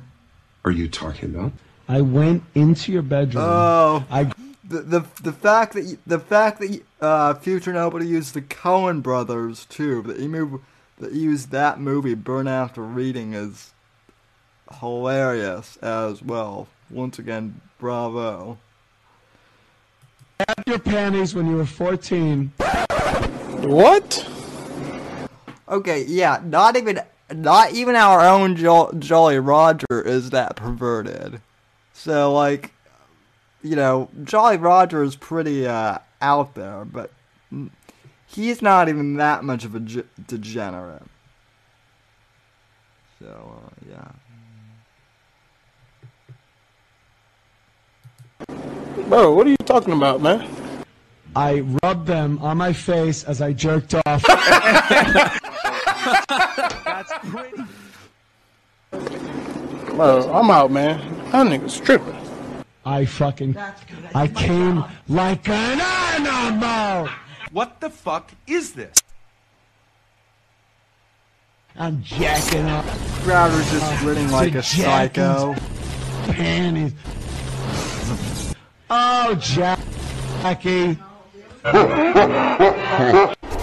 [0.64, 1.52] are you talking about?
[1.88, 3.42] I went into your bedroom.
[3.44, 4.30] Oh, I
[4.64, 8.40] the the the fact that you, the fact that you, uh, Future Nobody used the
[8.42, 10.02] Coen brothers too.
[10.02, 10.62] That he moved
[10.98, 13.72] that he used that movie Burn After Reading is
[14.80, 16.68] hilarious as well.
[16.90, 18.58] Once again, bravo.
[20.38, 22.52] had your panties when you were 14.
[23.62, 24.28] what?
[25.68, 27.00] Okay, yeah, not even
[27.32, 31.40] not even our own jo- Jolly Roger is that perverted.
[31.94, 32.72] So like,
[33.62, 37.10] you know, Jolly Roger is pretty uh, out there, but
[38.26, 41.02] he's not even that much of a degenerate.
[43.20, 44.08] So uh, yeah.
[49.08, 50.48] Bro, what are you talking about, man?
[51.34, 54.22] I rubbed them on my face as I jerked off.
[56.84, 57.62] That's pretty.
[59.96, 60.98] Bro, I'm out, man.
[61.30, 62.21] That nigga's tripping.
[62.84, 63.56] I fucking.
[64.14, 67.08] I came like an animal.
[67.52, 68.96] What the fuck is this?
[71.76, 72.84] I'm jacking up.
[73.22, 75.54] Crowder's just grinning like a psycho.
[76.26, 76.92] Panties.
[78.90, 80.98] Oh, Jackie.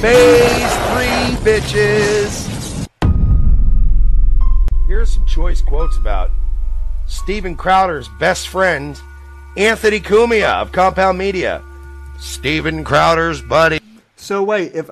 [0.00, 2.86] Phase three, bitches.
[4.86, 6.30] Here are some choice quotes about
[7.06, 9.00] Steven Crowder's best friend,
[9.56, 11.62] Anthony Cumia of Compound Media.
[12.20, 13.80] Steven Crowder's buddy.
[14.16, 14.90] So wait, if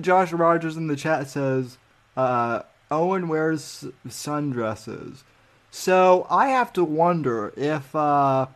[0.00, 1.78] Josh Rogers in the chat says
[2.16, 2.62] uh,
[2.92, 5.24] Owen wears sundresses,
[5.72, 8.46] so I have to wonder if uh,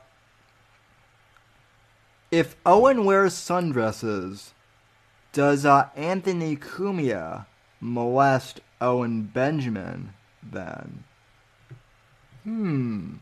[2.30, 4.50] if Owen wears sundresses,
[5.36, 7.44] does uh, Anthony Cumia
[7.78, 11.04] molest Owen Benjamin then?
[12.42, 13.16] Hmm.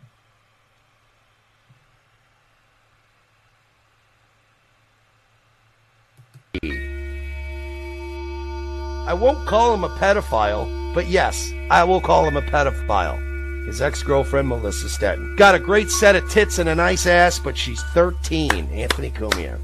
[9.09, 13.67] I won't call him a pedophile, but yes, I will call him a pedophile.
[13.67, 15.35] His ex girlfriend, Melissa Stetten.
[15.37, 18.69] Got a great set of tits and a nice ass, but she's 13.
[18.69, 19.59] Anthony Cumia.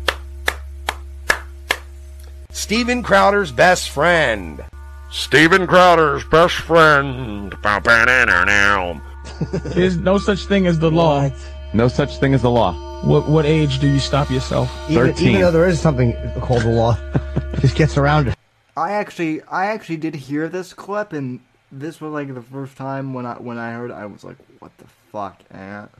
[2.52, 4.64] Steven Crowder's best friend.
[5.10, 7.54] Steven Crowder's best friend.
[9.74, 11.30] There's no such thing as the law.
[11.72, 12.74] No such thing as the law.
[13.04, 14.68] What what age do you stop yourself?
[14.90, 16.98] Even, even though there is something called the law,
[17.60, 18.36] just gets around it.
[18.76, 21.40] I actually, I actually did hear this clip, and
[21.72, 24.36] this was like the first time when I when I heard, it, I was like,
[24.58, 25.90] "What the fuck, Aunt?"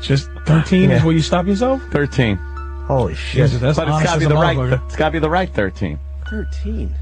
[0.00, 1.04] Just 13 is Yeah.
[1.04, 1.80] where you stop yourself?
[1.90, 2.36] 13.
[2.86, 3.42] Holy shit.
[3.46, 4.80] Jesus, that's but it's honest gotta be the right.
[4.86, 5.98] It's gotta be the right 13.
[6.28, 6.94] 13.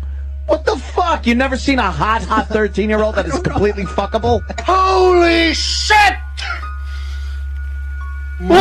[0.46, 1.26] What the fuck?
[1.26, 4.40] You never seen a hot, hot 13 year old that is completely fuckable?
[4.62, 6.14] Holy shit!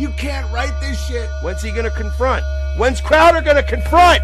[0.00, 1.28] You can't write this shit.
[1.42, 2.44] When's he gonna confront?
[2.78, 4.20] When's Crowder gonna confront?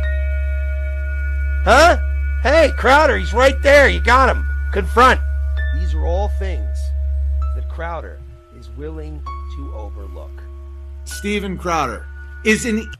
[1.64, 1.96] Huh?
[2.42, 3.88] Hey, Crowder, he's right there.
[3.88, 4.46] You got him.
[4.72, 5.20] Confront.
[5.78, 6.79] These are all things that
[7.80, 8.20] Crowder
[8.58, 9.22] is willing
[9.56, 10.42] to overlook.
[11.04, 12.06] Steven Crowder
[12.44, 12.92] is an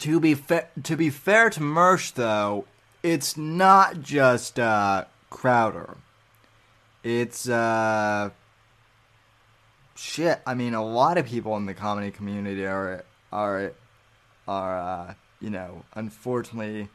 [0.00, 2.64] To be fair, to be fair to Mersh though,
[3.04, 5.98] it's not just uh, Crowder.
[7.04, 8.30] It's uh,
[9.94, 10.40] shit.
[10.44, 13.72] I mean, a lot of people in the comedy community are are
[14.48, 16.88] are uh, you know, unfortunately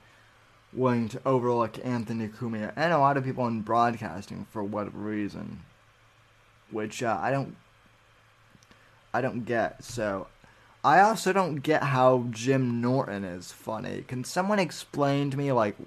[0.74, 5.62] willing to overlook Anthony Cumia, and a lot of people in broadcasting for whatever reason,
[6.74, 7.56] which uh, I don't
[9.14, 9.84] I don't get.
[9.84, 10.28] So
[10.84, 14.04] I also don't get how Jim Norton is funny.
[14.08, 15.78] Can someone explain to me, like,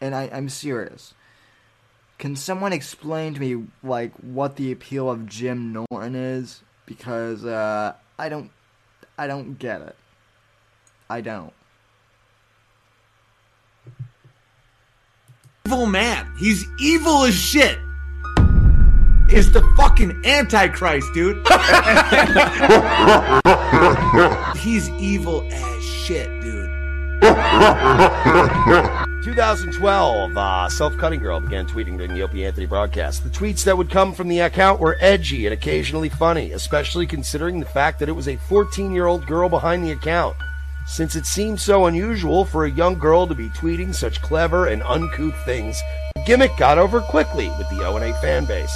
[0.00, 1.14] and I, I'm serious.
[2.18, 6.62] Can someone explain to me, like, what the appeal of Jim Norton is?
[6.84, 8.50] Because, uh, I don't,
[9.18, 9.96] I don't get it.
[11.08, 11.52] I don't.
[15.66, 16.32] evil man.
[16.38, 17.78] He's evil as shit.
[19.30, 21.44] Is the fucking Antichrist, dude.
[24.56, 26.70] He's evil as shit, dude.
[29.24, 33.24] 2012, uh, Self Cutting Girl began tweeting during the Opie Anthony broadcast.
[33.24, 37.58] The tweets that would come from the account were edgy and occasionally funny, especially considering
[37.58, 40.36] the fact that it was a 14 year old girl behind the account.
[40.86, 44.84] Since it seemed so unusual for a young girl to be tweeting such clever and
[44.84, 45.82] uncouth things,
[46.14, 48.72] the gimmick got over quickly with the O&A fan base.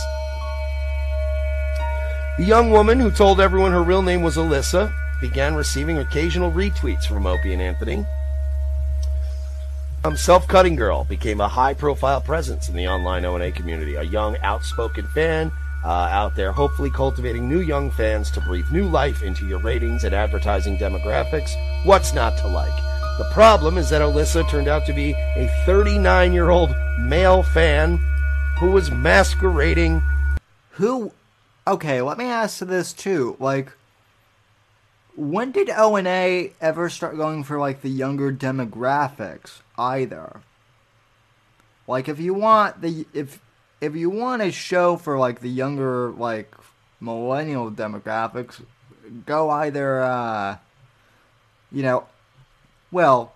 [2.41, 7.05] The young woman, who told everyone her real name was Alyssa, began receiving occasional retweets
[7.05, 8.07] from Opie and Anthony.
[10.05, 14.05] Um, Self Cutting Girl became a high profile presence in the online O&A community, a
[14.05, 15.53] young, outspoken fan
[15.85, 20.05] uh, out there, hopefully cultivating new young fans to breathe new life into your ratings
[20.05, 21.51] and advertising demographics.
[21.85, 22.75] What's not to like?
[23.19, 27.99] The problem is that Alyssa turned out to be a 39 year old male fan
[28.59, 30.03] who was masquerading.
[30.71, 31.13] Who?
[31.67, 33.37] Okay, let me ask this too.
[33.39, 33.73] Like,
[35.15, 39.61] when did O and A ever start going for like the younger demographics?
[39.77, 40.41] Either.
[41.87, 43.41] Like, if you want the if
[43.81, 46.55] if you want a show for like the younger like
[47.01, 48.63] millennial demographics,
[49.27, 50.57] go either uh
[51.73, 52.07] you know
[52.91, 53.35] well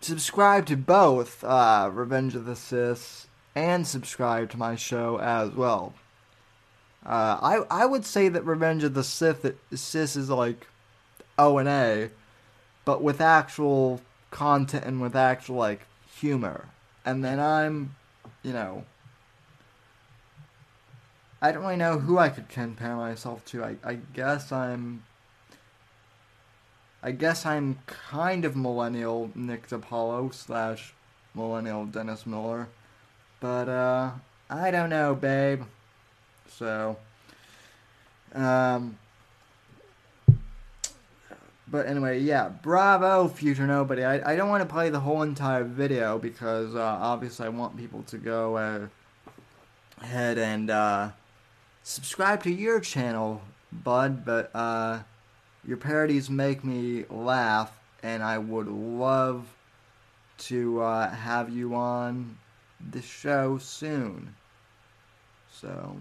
[0.00, 5.94] subscribe to both uh Revenge of the Sis and subscribe to my show as well.
[7.04, 7.38] Uh
[7.70, 10.66] I I would say that Revenge of the Sith Sis is like
[11.38, 12.10] O and A,
[12.84, 15.86] but with actual content and with actual like
[16.20, 16.66] humor.
[17.04, 17.96] And then I'm
[18.42, 18.84] you know
[21.42, 23.64] I don't really know who I could compare myself to.
[23.64, 25.04] I, I guess I'm.
[27.02, 30.92] I guess I'm kind of millennial Nick DiPaolo slash
[31.34, 32.68] millennial Dennis Miller.
[33.40, 34.10] But, uh,
[34.50, 35.62] I don't know, babe.
[36.56, 36.96] So,
[38.34, 38.96] um.
[41.70, 44.02] But anyway, yeah, bravo, future nobody.
[44.02, 47.76] I, I don't want to play the whole entire video because uh, obviously I want
[47.76, 48.86] people to go uh,
[50.02, 51.10] ahead and uh,
[51.84, 53.40] subscribe to your channel,
[53.70, 55.00] bud, but uh,
[55.64, 57.70] your parodies make me laugh,
[58.02, 59.46] and I would love
[60.38, 62.36] to uh, have you on
[62.90, 64.34] the show soon.
[65.52, 65.96] So,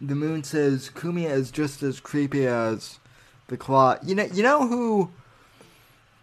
[0.00, 2.98] The moon says Cumia is just as creepy as
[3.48, 3.96] the claw.
[4.04, 5.10] You know, you know who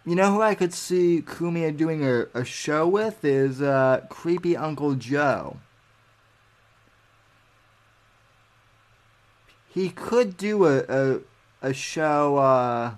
[0.06, 4.56] you know who I could see Cumia doing a, a show with is uh, creepy
[4.56, 5.56] Uncle Joe.
[9.68, 11.20] He could do a a,
[11.60, 12.36] a show.
[12.36, 12.94] Uh,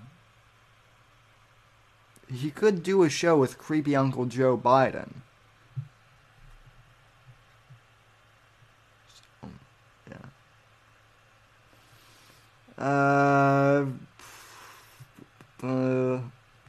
[2.29, 5.23] he could do a show with creepy Uncle Joe Biden.
[12.79, 13.87] Uh.
[15.63, 16.21] Uh.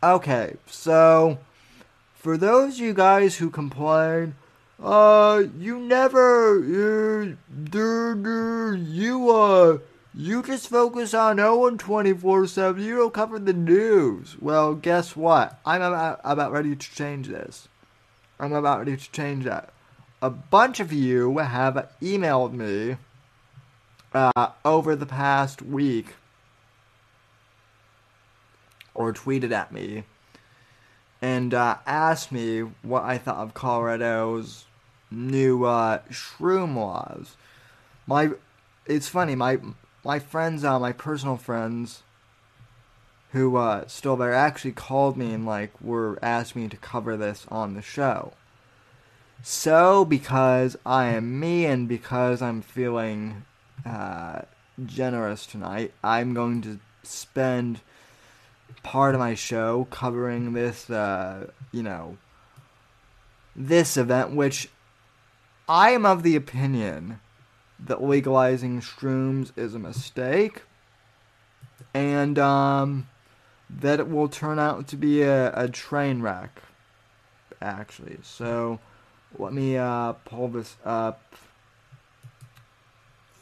[0.04, 1.40] Okay, so
[2.14, 4.36] for those of you guys who complain,
[4.82, 7.34] uh, you never, uh,
[8.76, 9.78] you, uh,
[10.14, 12.84] you just focus on Owen 24 7.
[12.84, 14.36] You don't cover the news.
[14.40, 15.60] Well, guess what?
[15.66, 17.68] I'm about, about ready to change this.
[18.40, 19.70] I'm about ready to change that.
[20.22, 22.98] A bunch of you have emailed me
[24.18, 26.16] uh, over the past week
[28.96, 30.04] or tweeted at me
[31.22, 34.66] and uh, asked me what I thought of Colorado's
[35.12, 37.38] new uh, shroom laws.
[38.08, 38.32] my
[38.88, 39.60] it's funny my
[40.04, 42.04] my friends uh my personal friends
[43.34, 47.46] who uh still there actually called me and like were asked me to cover this
[47.50, 48.34] on the show
[49.44, 53.46] so because i am me and because i'm feeling
[53.86, 54.42] uh
[54.86, 55.94] generous tonight.
[56.04, 57.82] I'm going to spend
[58.84, 62.18] part of my show covering this uh you know
[63.56, 64.70] this event which
[65.68, 67.20] i am of the opinion
[67.80, 70.64] that legalizing shrooms is a mistake
[71.94, 73.08] and um,
[73.70, 76.62] that it will turn out to be a, a train wreck
[77.62, 78.18] actually.
[78.22, 78.80] So
[79.38, 81.22] let me uh, pull this up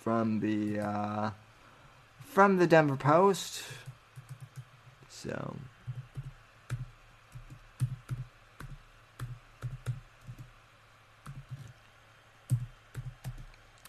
[0.05, 1.31] from the uh,
[2.23, 3.63] from the denver post
[5.09, 5.55] so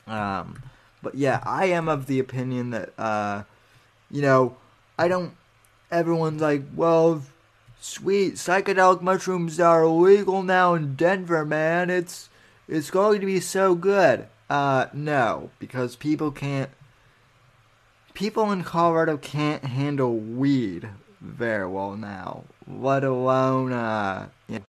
[0.06, 0.62] Um,
[1.02, 3.42] but yeah, I am of the opinion that, uh,
[4.10, 4.56] you know,
[4.98, 5.36] I don't.
[5.90, 7.22] Everyone's like, well,
[7.80, 11.90] sweet, psychedelic mushrooms are illegal now in Denver, man.
[11.90, 12.28] It's
[12.68, 14.26] it's going to be so good.
[14.48, 16.70] Uh, no, because people can't.
[18.14, 20.88] People in Colorado can't handle weed
[21.20, 24.64] very well now, let alone uh, you know,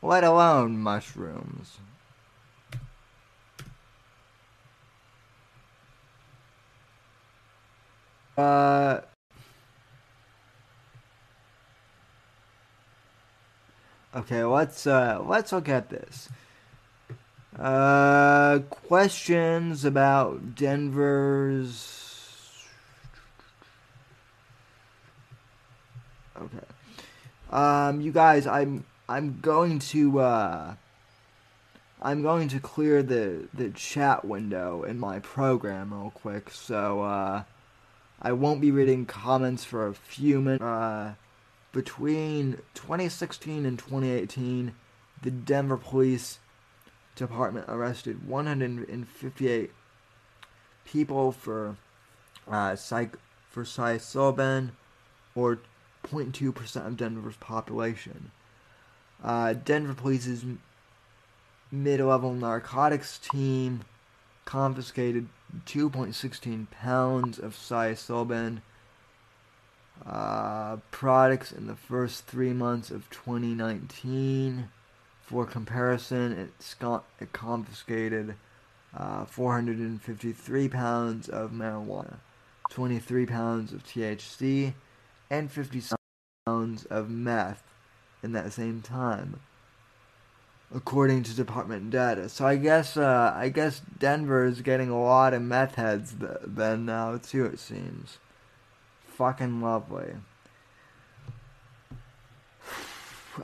[0.00, 1.78] let alone mushrooms.
[8.36, 9.00] Uh.
[14.14, 16.28] Okay, let's uh let's look at this.
[17.58, 21.88] Uh questions about Denver's
[26.40, 26.66] Okay.
[27.50, 30.74] Um you guys, I'm I'm going to uh
[32.00, 36.50] I'm going to clear the the chat window in my program real quick.
[36.50, 37.42] So uh
[38.24, 40.62] I won't be reading comments for a few minutes.
[40.62, 41.14] Uh,
[41.72, 44.74] between 2016 and 2018,
[45.22, 46.38] the Denver Police
[47.14, 49.70] Department arrested 158
[50.84, 51.76] people for
[52.50, 53.16] uh, psych
[53.48, 54.70] for psilocybin,
[55.34, 55.60] or
[56.04, 58.30] 0.2% of Denver's population.
[59.22, 60.44] Uh, Denver Police's
[61.70, 63.82] mid-level narcotics team
[64.44, 65.28] confiscated
[65.66, 68.62] 2.16 pounds of psilocybin
[70.06, 74.68] uh, products in the first three months of 2019.
[75.22, 78.34] For comparison, it, confiscated
[78.94, 82.16] uh, 453 pounds of marijuana,
[82.70, 84.74] 23 pounds of THC,
[85.30, 85.82] and 50
[86.46, 87.62] pounds of meth
[88.22, 89.40] in that same time
[90.74, 92.28] according to department data.
[92.28, 96.38] So I guess uh, I guess Denver is getting a lot of meth heads th-
[96.46, 97.44] then now too.
[97.46, 98.18] It seems
[99.06, 100.14] fucking lovely.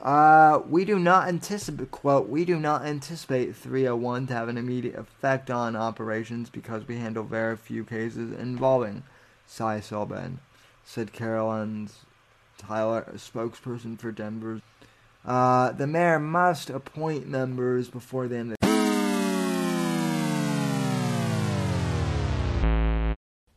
[0.03, 4.95] Uh, we do not anticipate quote we do not anticipate 301 to have an immediate
[4.95, 9.03] effect on operations because we handle very few cases involving
[9.49, 10.36] psilocybin,
[10.84, 11.89] said Carolyn
[12.59, 14.61] Tyler, a spokesperson for Denver.
[15.24, 18.59] uh, the mayor must appoint members before the end of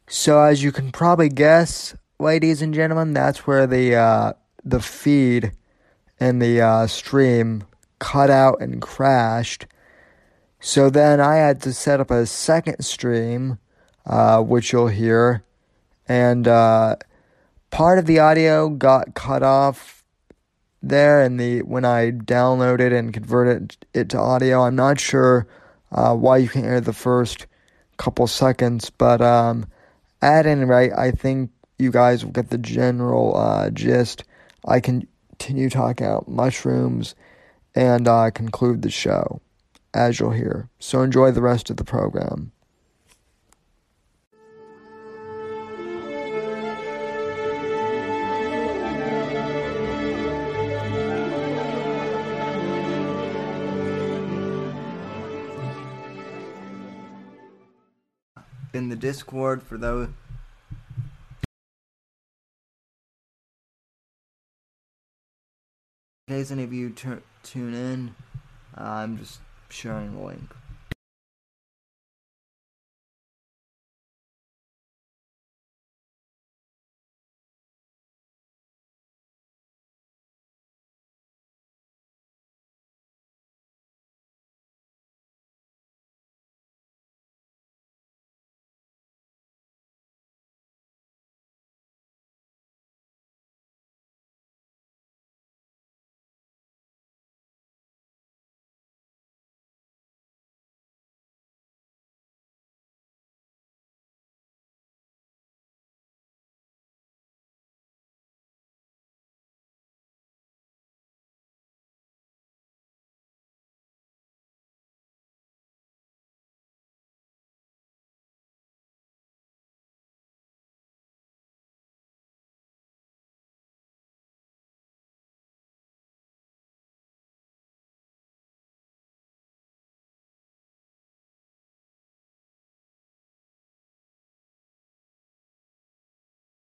[0.08, 5.54] So as you can probably guess, ladies and gentlemen, that's where the uh, the feed
[6.22, 7.64] and the uh, stream
[7.98, 9.66] cut out and crashed.
[10.60, 13.58] So then I had to set up a second stream,
[14.06, 15.44] uh, which you'll hear,
[16.08, 16.98] and uh,
[17.72, 20.04] part of the audio got cut off
[20.84, 24.62] there and the when I downloaded and converted it to audio.
[24.62, 25.48] I'm not sure
[25.92, 27.48] uh, why you can't hear the first
[27.98, 29.66] couple seconds, but um,
[30.22, 31.50] at any rate, I think
[31.80, 34.24] you guys will get the general uh, gist.
[34.64, 35.08] I can
[35.42, 37.16] continue talking about mushrooms
[37.74, 39.42] and uh, conclude the show,
[39.92, 40.70] as you'll hear.
[40.78, 42.52] So enjoy the rest of the program.
[58.74, 60.08] in the Discord for those.
[66.32, 67.10] Case any of you t-
[67.44, 68.16] tune in,
[68.78, 70.56] uh, I'm just sharing the link.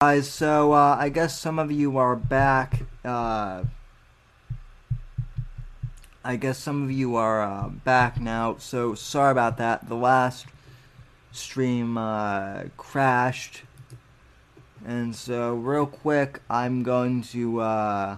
[0.03, 2.83] Guys, so uh, I guess some of you are back.
[3.03, 3.65] Uh,
[6.23, 8.57] I guess some of you are uh, back now.
[8.59, 9.89] So sorry about that.
[9.89, 10.49] The last
[11.33, 13.63] stream uh, crashed,
[14.85, 18.17] and so real quick, I'm going to uh,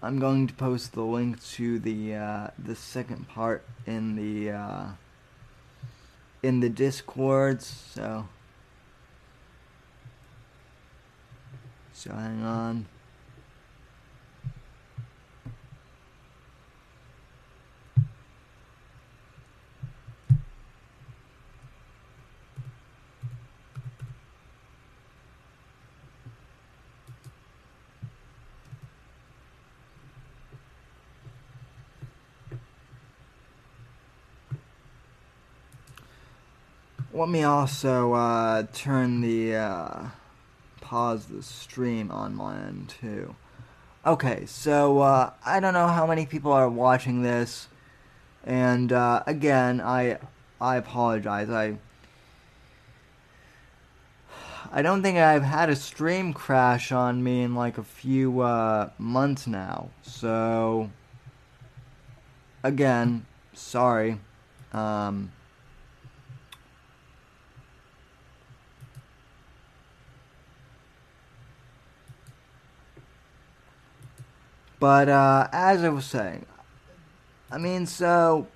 [0.00, 4.94] I'm going to post the link to the uh, the second part in the
[6.44, 7.66] in the discords.
[7.92, 8.28] So.
[11.98, 12.86] So hang on.
[37.12, 40.04] Let me also uh, turn the uh,
[40.88, 43.36] pause the stream on my end too.
[44.06, 47.68] Okay, so uh, I don't know how many people are watching this,
[48.42, 50.16] and uh, again, I
[50.58, 51.50] I apologize.
[51.50, 51.76] I
[54.72, 58.88] I don't think I've had a stream crash on me in like a few uh,
[58.96, 59.90] months now.
[60.02, 60.88] So
[62.62, 64.20] again, sorry.
[64.72, 65.32] Um,
[74.80, 76.46] But uh, as I was saying,
[77.50, 78.46] I mean, so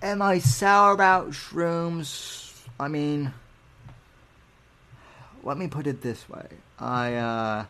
[0.00, 2.66] am I sour about shrooms?
[2.78, 3.34] I mean,
[5.42, 6.46] let me put it this way:
[6.78, 7.64] I uh,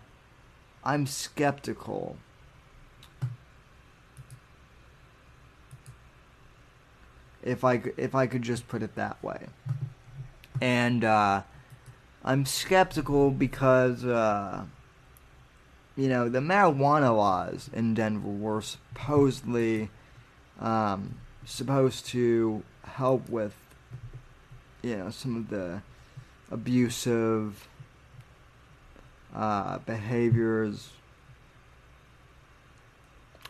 [0.84, 2.16] I'm skeptical.
[7.42, 9.46] If I if I could just put it that way,
[10.60, 11.42] and uh,
[12.24, 14.04] I'm skeptical because.
[14.04, 14.66] Uh,
[15.96, 19.90] you know, the marijuana laws in Denver were supposedly
[20.58, 23.54] um, supposed to help with,
[24.82, 25.82] you know, some of the
[26.50, 27.68] abusive
[29.34, 30.90] uh, behaviors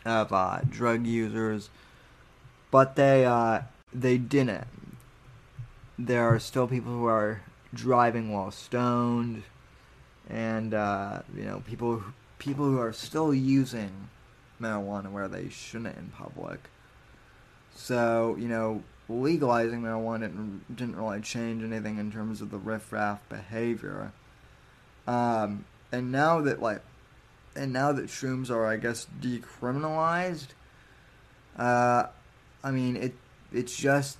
[0.05, 1.69] of uh, drug users,
[2.69, 3.61] but they uh,
[3.93, 4.67] they didn't.
[5.97, 7.41] There are still people who are
[7.73, 9.43] driving while stoned,
[10.29, 14.09] and uh, you know people who people who are still using
[14.59, 16.59] marijuana where they shouldn't in public.
[17.75, 23.19] So, you know, legalizing marijuana didn't, didn't really change anything in terms of the riffraff
[23.29, 24.11] behavior.
[25.05, 26.81] Um, and now that, like,
[27.55, 30.47] and now that shrooms are, I guess, decriminalized,
[31.59, 32.05] uh,
[32.63, 33.13] I mean, it,
[33.53, 34.17] it's just,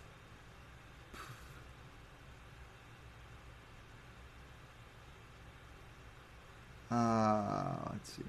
[6.91, 8.23] Uh, let's see.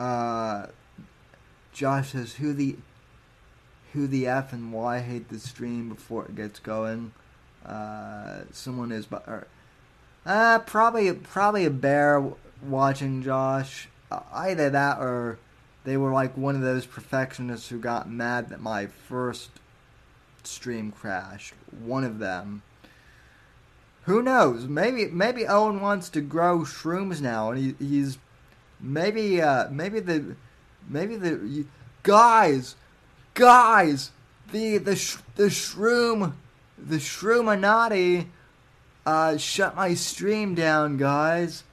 [0.00, 0.66] Uh,
[1.72, 2.76] Josh says, "Who the,
[3.92, 7.12] who the f and why hate the stream before it gets going."
[7.64, 9.46] Uh, someone is, but
[10.26, 12.24] uh, probably probably a bear
[12.62, 13.88] watching Josh.
[14.10, 15.38] Uh, either that or
[15.84, 19.50] they were like one of those perfectionists who got mad that my first
[20.46, 21.54] stream crashed.
[21.84, 22.62] One of them.
[24.04, 24.66] Who knows?
[24.66, 28.18] Maybe maybe Owen wants to grow shrooms now, and he, he's
[28.80, 30.36] maybe uh, maybe the
[30.88, 31.66] maybe the
[32.02, 32.74] guys
[33.34, 34.10] guys
[34.50, 36.32] the the sh- the shroom
[36.76, 38.26] the shroominati
[39.04, 41.64] uh, shut my stream down, guys.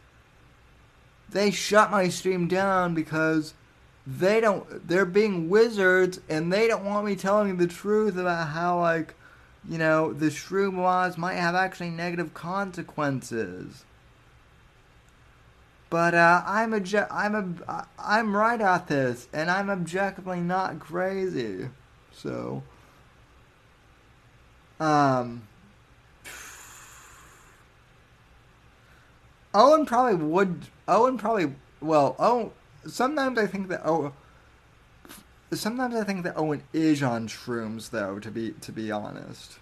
[1.29, 3.53] They shut my stream down because
[4.17, 8.79] they don't they're being wizards and they don't want me telling the truth about how
[8.79, 9.13] like
[9.67, 13.85] you know the shroom laws might have actually negative consequences.
[15.91, 17.35] But uh, I'm a I'm
[17.67, 21.69] a I'm right at this and I'm objectively not crazy.
[22.11, 22.63] So
[24.79, 25.43] um
[29.53, 32.53] Owen probably would Owen probably well oh
[32.89, 34.13] sometimes I think that oh
[35.51, 39.59] sometimes I think that Owen is on shrooms though to be to be honest.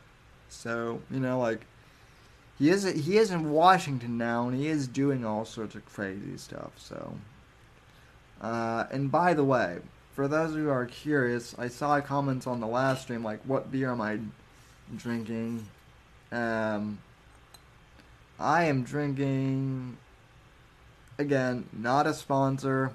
[0.50, 1.66] So, you know like
[2.58, 6.38] he is he is in Washington now and he is doing all sorts of crazy
[6.38, 7.14] stuff, so
[8.42, 9.80] uh, and by the way,
[10.14, 13.92] for those who are curious, I saw comments on the last stream like what beer
[13.92, 14.20] am I
[14.96, 15.66] drinking?
[16.32, 17.00] Um
[18.40, 19.98] I am drinking
[21.18, 22.92] again, not a sponsor,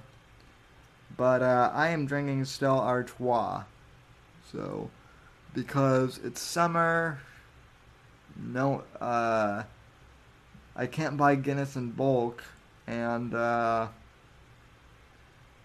[1.17, 3.65] but uh, I am drinking Stella Artois.
[4.51, 4.91] So,
[5.55, 7.21] because it's summer,
[8.37, 9.65] no, uh,
[10.75, 12.43] I can't buy Guinness in bulk,
[12.87, 13.89] and uh,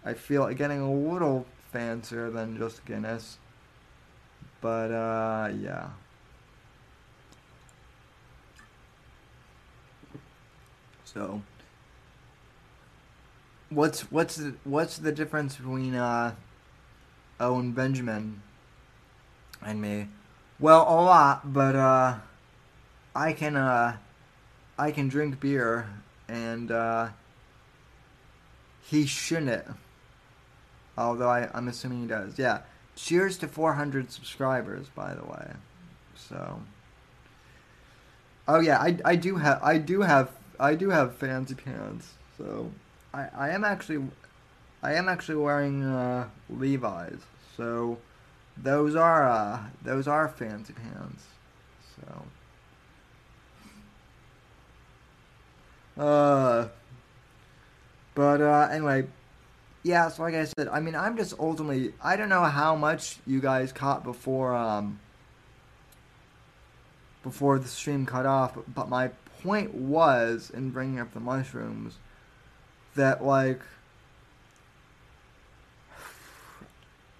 [0.06, 3.38] I feel like getting a little fancier than just Guinness.
[4.62, 5.90] But uh, yeah.
[11.06, 11.42] So,
[13.70, 16.36] what's what's the, what's the difference between uh,
[17.40, 18.42] Owen Benjamin
[19.66, 20.08] and me?
[20.60, 22.16] Well, a lot, but uh,
[23.16, 23.98] I can uh,
[24.78, 25.88] I can drink beer,
[26.28, 27.10] and uh,
[28.84, 29.66] he shouldn't.
[30.98, 32.40] Although I, I'm assuming he does.
[32.40, 32.62] Yeah.
[32.96, 35.52] Cheers to 400 subscribers, by the way.
[36.16, 36.62] So.
[38.48, 42.14] Oh yeah, I, I do have I do have I do have fancy pants.
[42.38, 42.72] So
[43.18, 44.06] I, I am actually
[44.84, 47.20] I am actually wearing uh, Levi's.
[47.56, 47.98] So
[48.56, 51.24] those are uh, those are fancy pants.
[51.96, 52.26] So
[56.04, 56.68] uh
[58.14, 59.08] but uh anyway,
[59.82, 63.18] yeah, so like I said, I mean I'm just ultimately I don't know how much
[63.26, 65.00] you guys caught before um
[67.24, 69.08] before the stream cut off, but my
[69.42, 71.98] point was in bringing up the mushrooms
[72.98, 73.62] that like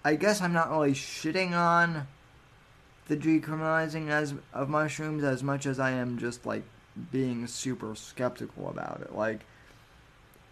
[0.04, 2.06] I guess I'm not really shitting on
[3.08, 6.62] the decriminalizing as of mushrooms as much as I am just like
[7.10, 9.14] being super skeptical about it.
[9.14, 9.40] Like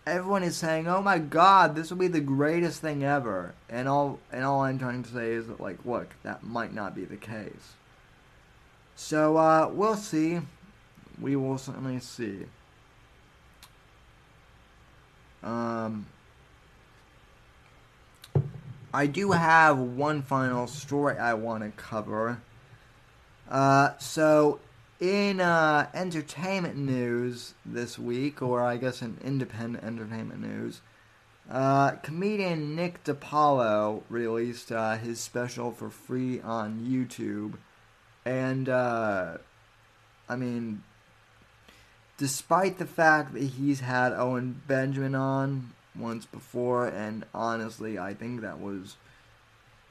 [0.07, 4.19] everyone is saying, "Oh my god, this will be the greatest thing ever," and all
[4.33, 7.17] and all I'm trying to say is that like, look, that might not be the
[7.17, 7.75] case.
[8.95, 10.41] So uh, we'll see.
[11.21, 12.47] We will certainly see.
[15.87, 16.07] Um,
[18.93, 22.41] I do have one final story I want to cover.
[23.49, 24.59] Uh, so,
[25.01, 30.81] in uh, entertainment news this week, or I guess in independent entertainment news,
[31.51, 37.59] uh, comedian Nick DiPaolo released uh, his special for free on YouTube.
[38.25, 39.39] And, uh,
[40.29, 40.83] I mean,
[42.19, 48.41] despite the fact that he's had Owen Benjamin on once before, and honestly, I think
[48.43, 48.97] that was,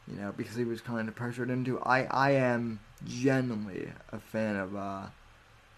[0.08, 1.80] you know, because he was kind of pressured into.
[1.82, 5.08] I I am genuinely a fan of uh,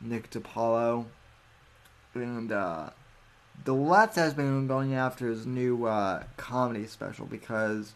[0.02, 1.06] Nick DiPaolo,
[2.14, 2.90] and uh,
[3.64, 7.94] the left has been going after his new uh, comedy special because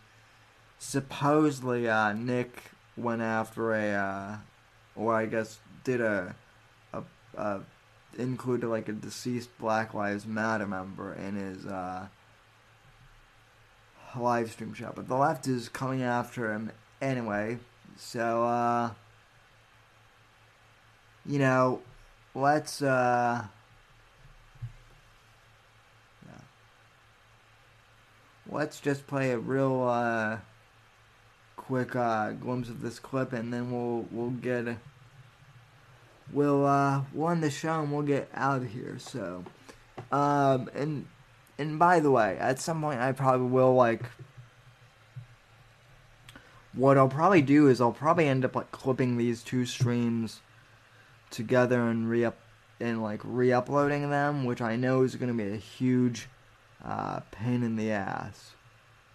[0.80, 4.36] supposedly uh, Nick went after a, uh,
[4.96, 6.36] or I guess did a,
[6.94, 7.04] a,
[7.38, 7.62] a
[8.18, 12.08] included like a deceased Black Lives Matter member in his uh,
[14.20, 14.92] live stream show.
[14.96, 17.58] But the left is coming after him anyway.
[17.98, 18.92] So, uh,
[21.26, 21.82] you know,
[22.34, 23.46] let's, uh,
[26.26, 26.42] yeah.
[28.50, 30.38] let's just play a real, uh,
[31.58, 34.78] quick, uh, glimpse of this clip and then we'll, we'll get,
[36.34, 38.98] we'll, uh, we'll end the show and we'll get out of here.
[39.00, 39.44] So,
[40.12, 41.06] um, and,
[41.62, 44.02] and by the way, at some point I probably will, like,
[46.74, 50.40] what I'll probably do is I'll probably end up like clipping these two streams
[51.30, 52.38] together and re up
[52.80, 56.28] and like re-uploading them, which I know is going to be a huge
[56.84, 58.52] uh, pain in the ass.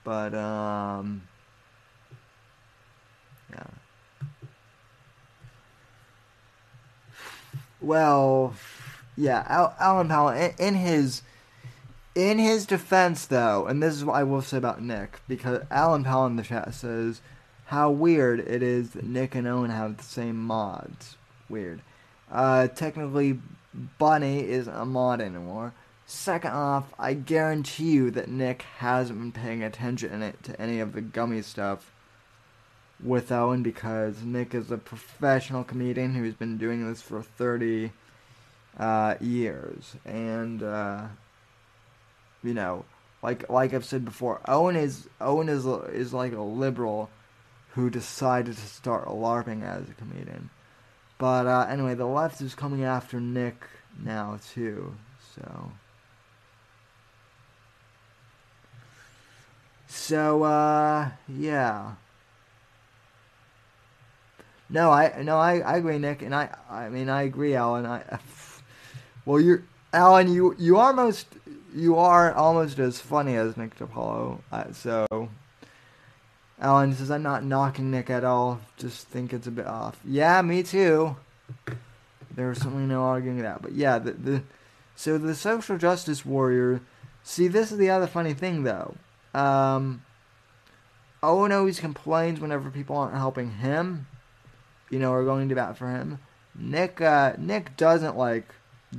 [0.05, 1.22] But um,
[3.51, 3.66] yeah.
[7.80, 8.55] Well,
[9.16, 11.22] yeah, Al- Alan Powell in, in his
[12.17, 16.03] in his defense though, and this is what I will say about Nick because Alan
[16.03, 17.21] Powell in the chat says
[17.67, 21.17] how weird it is that Nick and Owen have the same mods.
[21.49, 21.83] Weird.
[22.33, 23.39] Uh, technically,
[23.99, 25.75] Bunny isn't a mod anymore.
[26.07, 31.01] Second off, I guarantee you that Nick hasn't been paying attention to any of the
[31.01, 31.93] gummy stuff
[33.03, 37.91] with Owen because Nick is a professional comedian who's been doing this for 30
[38.79, 39.97] uh, years.
[40.05, 41.07] And, uh,
[42.47, 42.84] you know,
[43.22, 47.11] like like I've said before, Owen is Owen is is like a liberal
[47.70, 50.49] who decided to start LARPing as a comedian.
[51.18, 53.64] But uh, anyway, the left is coming after Nick
[54.03, 54.94] now too.
[55.34, 55.72] So.
[59.88, 61.92] So uh, yeah.
[64.68, 67.86] No, I no, I, I agree, Nick, and I I mean I agree, Alan.
[67.86, 68.03] I
[69.24, 70.32] well, you're Alan.
[70.32, 71.26] You you are most
[71.77, 74.41] you are almost as funny as Nick DiPaolo.
[74.51, 75.29] Uh, so
[76.59, 78.61] Alan says, I'm not knocking Nick at all.
[78.79, 80.01] Just think it's a bit off.
[80.05, 81.16] Yeah, me too.
[82.35, 83.61] There's certainly no arguing that.
[83.61, 84.43] But yeah, the, the
[84.95, 86.81] so the social justice warrior.
[87.22, 88.95] See, this is the other funny thing, though.
[89.35, 90.03] Um,
[91.22, 94.07] Owen always complains whenever people aren't helping him,
[94.89, 96.20] you know, or going to bat for him.
[96.59, 98.55] Nick, uh, Nick doesn't like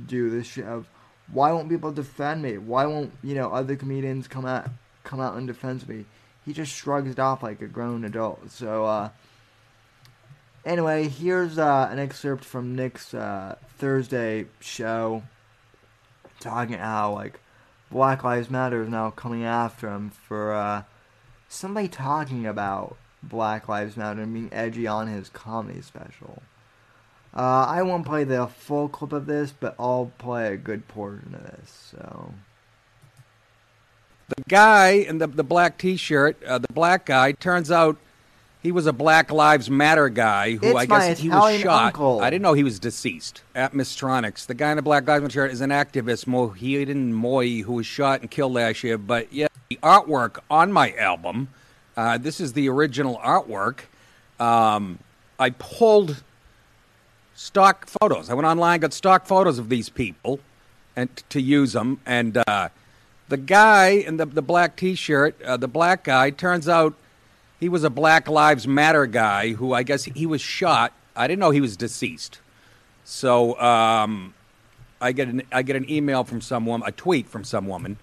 [0.06, 0.86] do this shit of
[1.32, 2.58] why won't people defend me?
[2.58, 4.68] Why won't you know other comedians come out
[5.04, 6.04] come out and defend me?
[6.44, 8.50] He just shrugs it off like a grown adult.
[8.50, 9.10] So uh,
[10.64, 15.22] anyway, here's uh, an excerpt from Nick's uh, Thursday show,
[16.40, 17.40] talking how like
[17.90, 20.82] Black Lives Matter is now coming after him for uh,
[21.48, 26.42] somebody talking about Black Lives Matter and being edgy on his comedy special.
[27.38, 31.36] Uh, I won't play the full clip of this, but I'll play a good portion
[31.36, 31.92] of this.
[31.92, 32.34] So.
[34.36, 37.96] The guy in the, the black T-shirt, uh, the black guy, turns out
[38.60, 41.86] he was a Black Lives Matter guy who It's I guess he was shot.
[41.86, 42.20] uncle.
[42.20, 44.46] I didn't know he was deceased at Mistronics.
[44.46, 47.86] The guy in the Black Lives Matter shirt is an activist, Muhiyidin Moye, who was
[47.86, 48.98] shot and killed last year.
[48.98, 51.48] But yeah, the artwork on my album,
[51.96, 53.82] uh, this is the original artwork.
[54.40, 54.98] Um,
[55.38, 56.24] I pulled
[57.38, 58.28] stock photos.
[58.28, 60.40] I went online, got stock photos of these people,
[60.96, 62.00] and to use them.
[62.04, 62.68] And uh,
[63.28, 66.94] the guy in the the black T-shirt, uh, the black guy, turns out
[67.60, 70.92] he was a Black Lives Matter guy who I guess he was shot.
[71.14, 72.40] I didn't know he was deceased.
[73.04, 74.34] So um,
[75.00, 77.98] I get an I get an email from some woman, a tweet from some woman.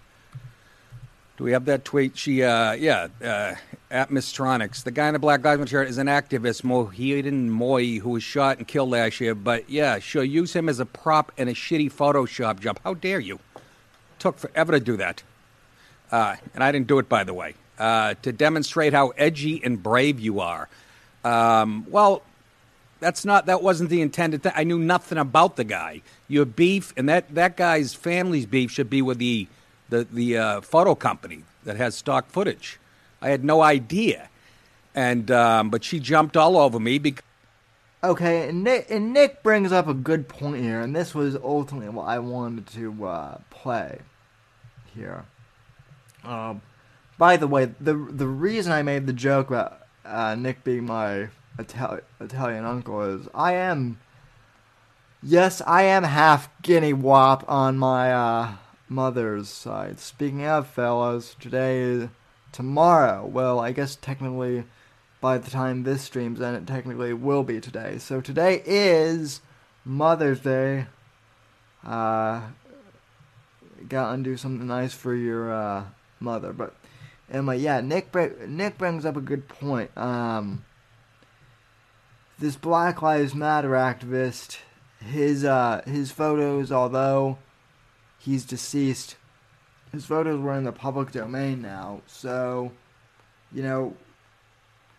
[1.38, 2.18] Do we have that tweet?
[2.18, 3.56] She, uh, yeah, uh,
[3.92, 4.84] at Mistronics.
[4.84, 8.24] The guy in the Black Lives Matter shirt is an activist, Muhiyidin Moye, who was
[8.24, 9.36] shot and killed last year.
[9.36, 12.80] But yeah, she'll use him as a prop in a shitty Photoshop job.
[12.86, 13.40] How dare you?
[14.20, 15.24] Took forever to do that.
[16.10, 19.84] Uh, and I didn't do it, by the way, uh, to demonstrate how edgy and
[19.84, 20.70] brave you are.
[21.26, 22.22] Um, well,
[23.02, 24.54] that's not that wasn't the intended thing.
[24.56, 26.02] I knew nothing about the guy.
[26.30, 29.48] Your beef and that that guy's family's beef should be with the
[29.90, 32.80] the the uh, photo company that has stock footage.
[33.22, 34.30] I had no idea,
[34.94, 37.24] and um, but she jumped all over me because.
[38.04, 41.90] Okay, and Nick, and Nick brings up a good point here, and this was ultimately
[41.90, 44.00] what I wanted to uh, play
[44.94, 45.26] here.
[46.24, 46.62] Um,
[47.18, 51.30] by the way, the the reason I made the joke about uh, Nick being my
[51.58, 54.00] Itali- Italian uncle is I am,
[55.24, 58.52] yes, I am half Guinea Wop on my uh,
[58.88, 60.00] mother's side.
[60.00, 62.10] Speaking of fellas, today,
[62.52, 64.64] tomorrow, well, I guess technically
[65.22, 67.98] by the time this streams and it technically will be today.
[67.98, 69.42] So today is
[69.84, 70.86] Mother's Day.
[71.84, 72.42] Uh,
[73.88, 75.86] gotta undo something nice for your uh,
[76.20, 76.54] mother.
[76.54, 76.76] But
[77.30, 78.14] Emma, yeah, Nick
[78.48, 79.96] Nick brings up a good point.
[79.98, 80.64] Um,
[82.40, 84.60] this Black Lives Matter activist,
[85.00, 87.38] his uh, his photos, although
[88.26, 89.16] he's deceased,
[89.92, 92.02] his photos were in the public domain now.
[92.08, 92.72] So,
[93.54, 93.96] you know,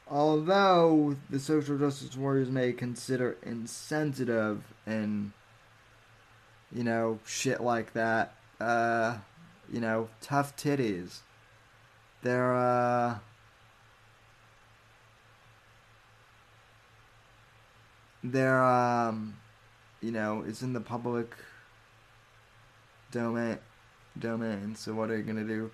[0.09, 5.33] although the social justice warriors may consider insensitive and
[6.73, 9.17] you know shit like that uh
[9.73, 11.19] you know tough titties
[12.23, 13.17] they're uh
[18.23, 19.37] they're um
[20.01, 21.35] you know it's in the public
[23.17, 23.59] domain
[24.19, 25.71] domain so what are you gonna do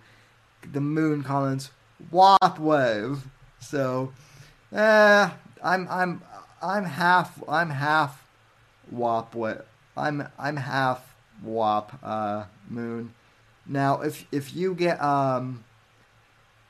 [0.72, 1.70] the moon comments
[2.10, 3.24] wop wave
[3.62, 4.12] so,
[4.72, 5.30] eh,
[5.62, 6.22] I'm I'm
[6.60, 8.26] I'm half I'm half
[8.90, 9.66] wop what
[9.96, 13.14] I'm I'm half wop uh moon.
[13.66, 15.64] Now, if if you get um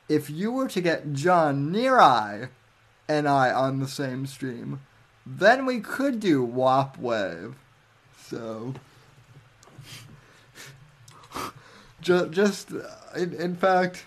[0.07, 1.99] if you were to get John Near
[3.09, 4.81] and I on the same stream,
[5.25, 7.55] then we could do wop wave.
[8.17, 8.75] So,
[12.03, 12.71] just just
[13.15, 14.05] in, in fact.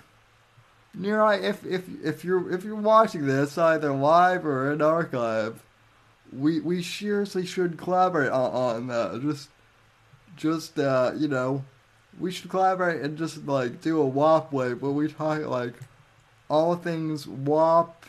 [0.99, 5.62] Near if if if you're if you're watching this either live or in archive,
[6.32, 9.20] we we seriously should collaborate on, on that.
[9.20, 9.51] Just
[10.36, 11.64] just uh, you know,
[12.18, 15.74] we should collaborate and just like do a WAP wave where we talk like
[16.49, 18.07] all things WAP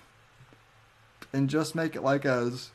[1.33, 2.69] and just make it like as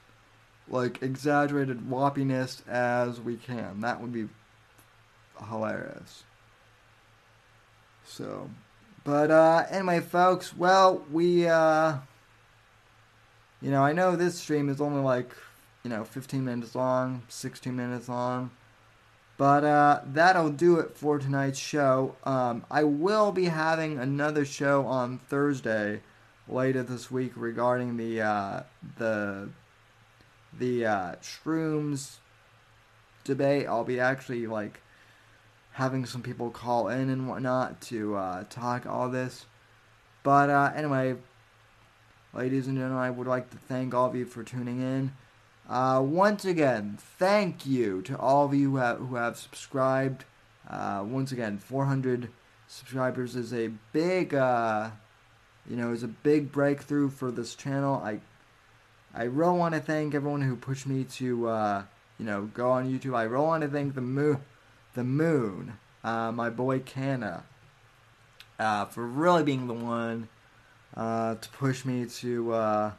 [0.69, 3.81] like exaggerated wappiness as we can.
[3.81, 4.29] That would be
[5.49, 6.25] hilarious.
[8.13, 8.51] So
[9.05, 11.97] but uh, anyway, folks, well, we, uh,
[13.61, 15.35] you know, I know this stream is only like,
[15.83, 18.51] you know, 15 minutes long, 16 minutes long.
[19.39, 22.15] But uh, that'll do it for tonight's show.
[22.23, 26.01] Um, I will be having another show on Thursday
[26.47, 28.63] later this week regarding the uh,
[28.99, 29.49] the
[30.57, 32.19] the uh, shrooms
[33.25, 33.67] debate.
[33.67, 34.82] I'll be actually like
[35.73, 39.47] having some people call in and whatnot to uh, talk all this.
[40.23, 41.17] But uh, anyway,
[42.33, 45.13] ladies and gentlemen, I would like to thank all of you for tuning in.
[45.69, 50.25] Uh, once again, thank you to all of you who have, who have subscribed.
[50.69, 52.29] Uh, once again, 400
[52.69, 54.91] subscribers is a big, uh,
[55.69, 57.97] you know, is a big breakthrough for this channel.
[58.05, 58.21] I,
[59.15, 61.83] I really want to thank everyone who pushed me to, uh,
[62.19, 63.15] you know, go on YouTube.
[63.15, 64.41] I really want to thank the moon,
[64.95, 67.45] the moon, uh, my boy Canna,
[68.59, 70.29] uh, for really being the one
[70.97, 72.93] uh, to push me to, uh,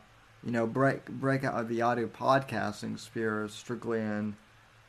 [0.43, 4.35] you know, break break out of the audio podcasting sphere strictly and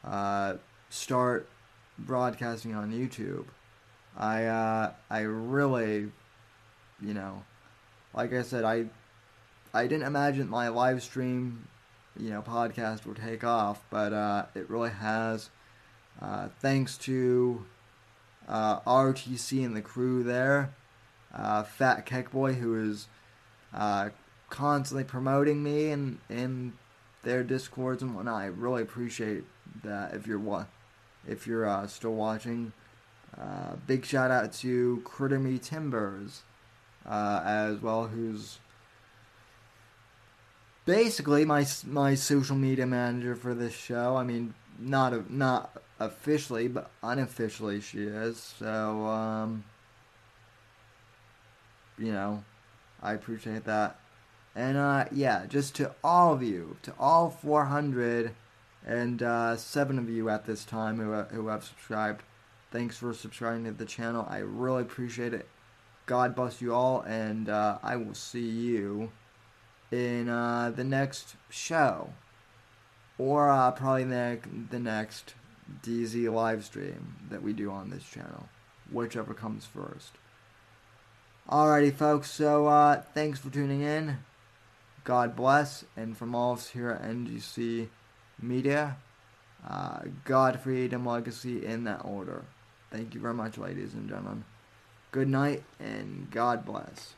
[0.04, 0.54] uh,
[0.90, 1.48] start
[1.98, 3.44] broadcasting on YouTube.
[4.16, 6.10] I uh, I really,
[7.00, 7.42] you know,
[8.14, 8.86] like I said, I
[9.72, 11.68] I didn't imagine my live stream,
[12.18, 15.50] you know, podcast would take off, but it really has.
[16.20, 17.64] Uh, thanks to
[18.48, 20.74] uh, RTC and the crew there,
[21.34, 23.08] uh, Fat Keck Boy, who is
[23.72, 24.10] uh,
[24.50, 26.72] constantly promoting me in in
[27.22, 28.40] their discords and whatnot.
[28.40, 29.44] I really appreciate
[29.82, 30.14] that.
[30.14, 30.66] If you're wa-
[31.26, 32.72] if you're uh, still watching,
[33.86, 36.42] big shout out to Critter Me Timbers
[37.04, 38.58] as well, who's
[40.84, 44.16] basically my my social media manager for this show.
[44.16, 48.54] I mean, not a, not officially, but unofficially she is.
[48.58, 49.64] So um,
[51.98, 52.44] you know,
[53.02, 53.98] I appreciate that.
[54.54, 58.32] And uh, yeah, just to all of you, to all 400
[58.86, 62.22] and uh, seven of you at this time who who have subscribed,
[62.70, 64.26] thanks for subscribing to the channel.
[64.28, 65.48] I really appreciate it.
[66.06, 69.10] God bless you all, and uh, I will see you
[69.90, 72.10] in uh, the next show,
[73.16, 74.38] or uh, probably the
[74.70, 75.34] the next
[75.82, 78.48] DZ live stream that we do on this channel,
[78.90, 80.12] whichever comes first.
[81.48, 84.18] Alrighty, folks, so uh, thanks for tuning in.
[85.04, 87.88] God bless, and from all of us here at NGC
[88.40, 88.96] Media,
[89.68, 92.44] uh, God, Freedom, Legacy in that order.
[92.90, 94.44] Thank you very much, ladies and gentlemen.
[95.12, 97.14] Good night, and God bless.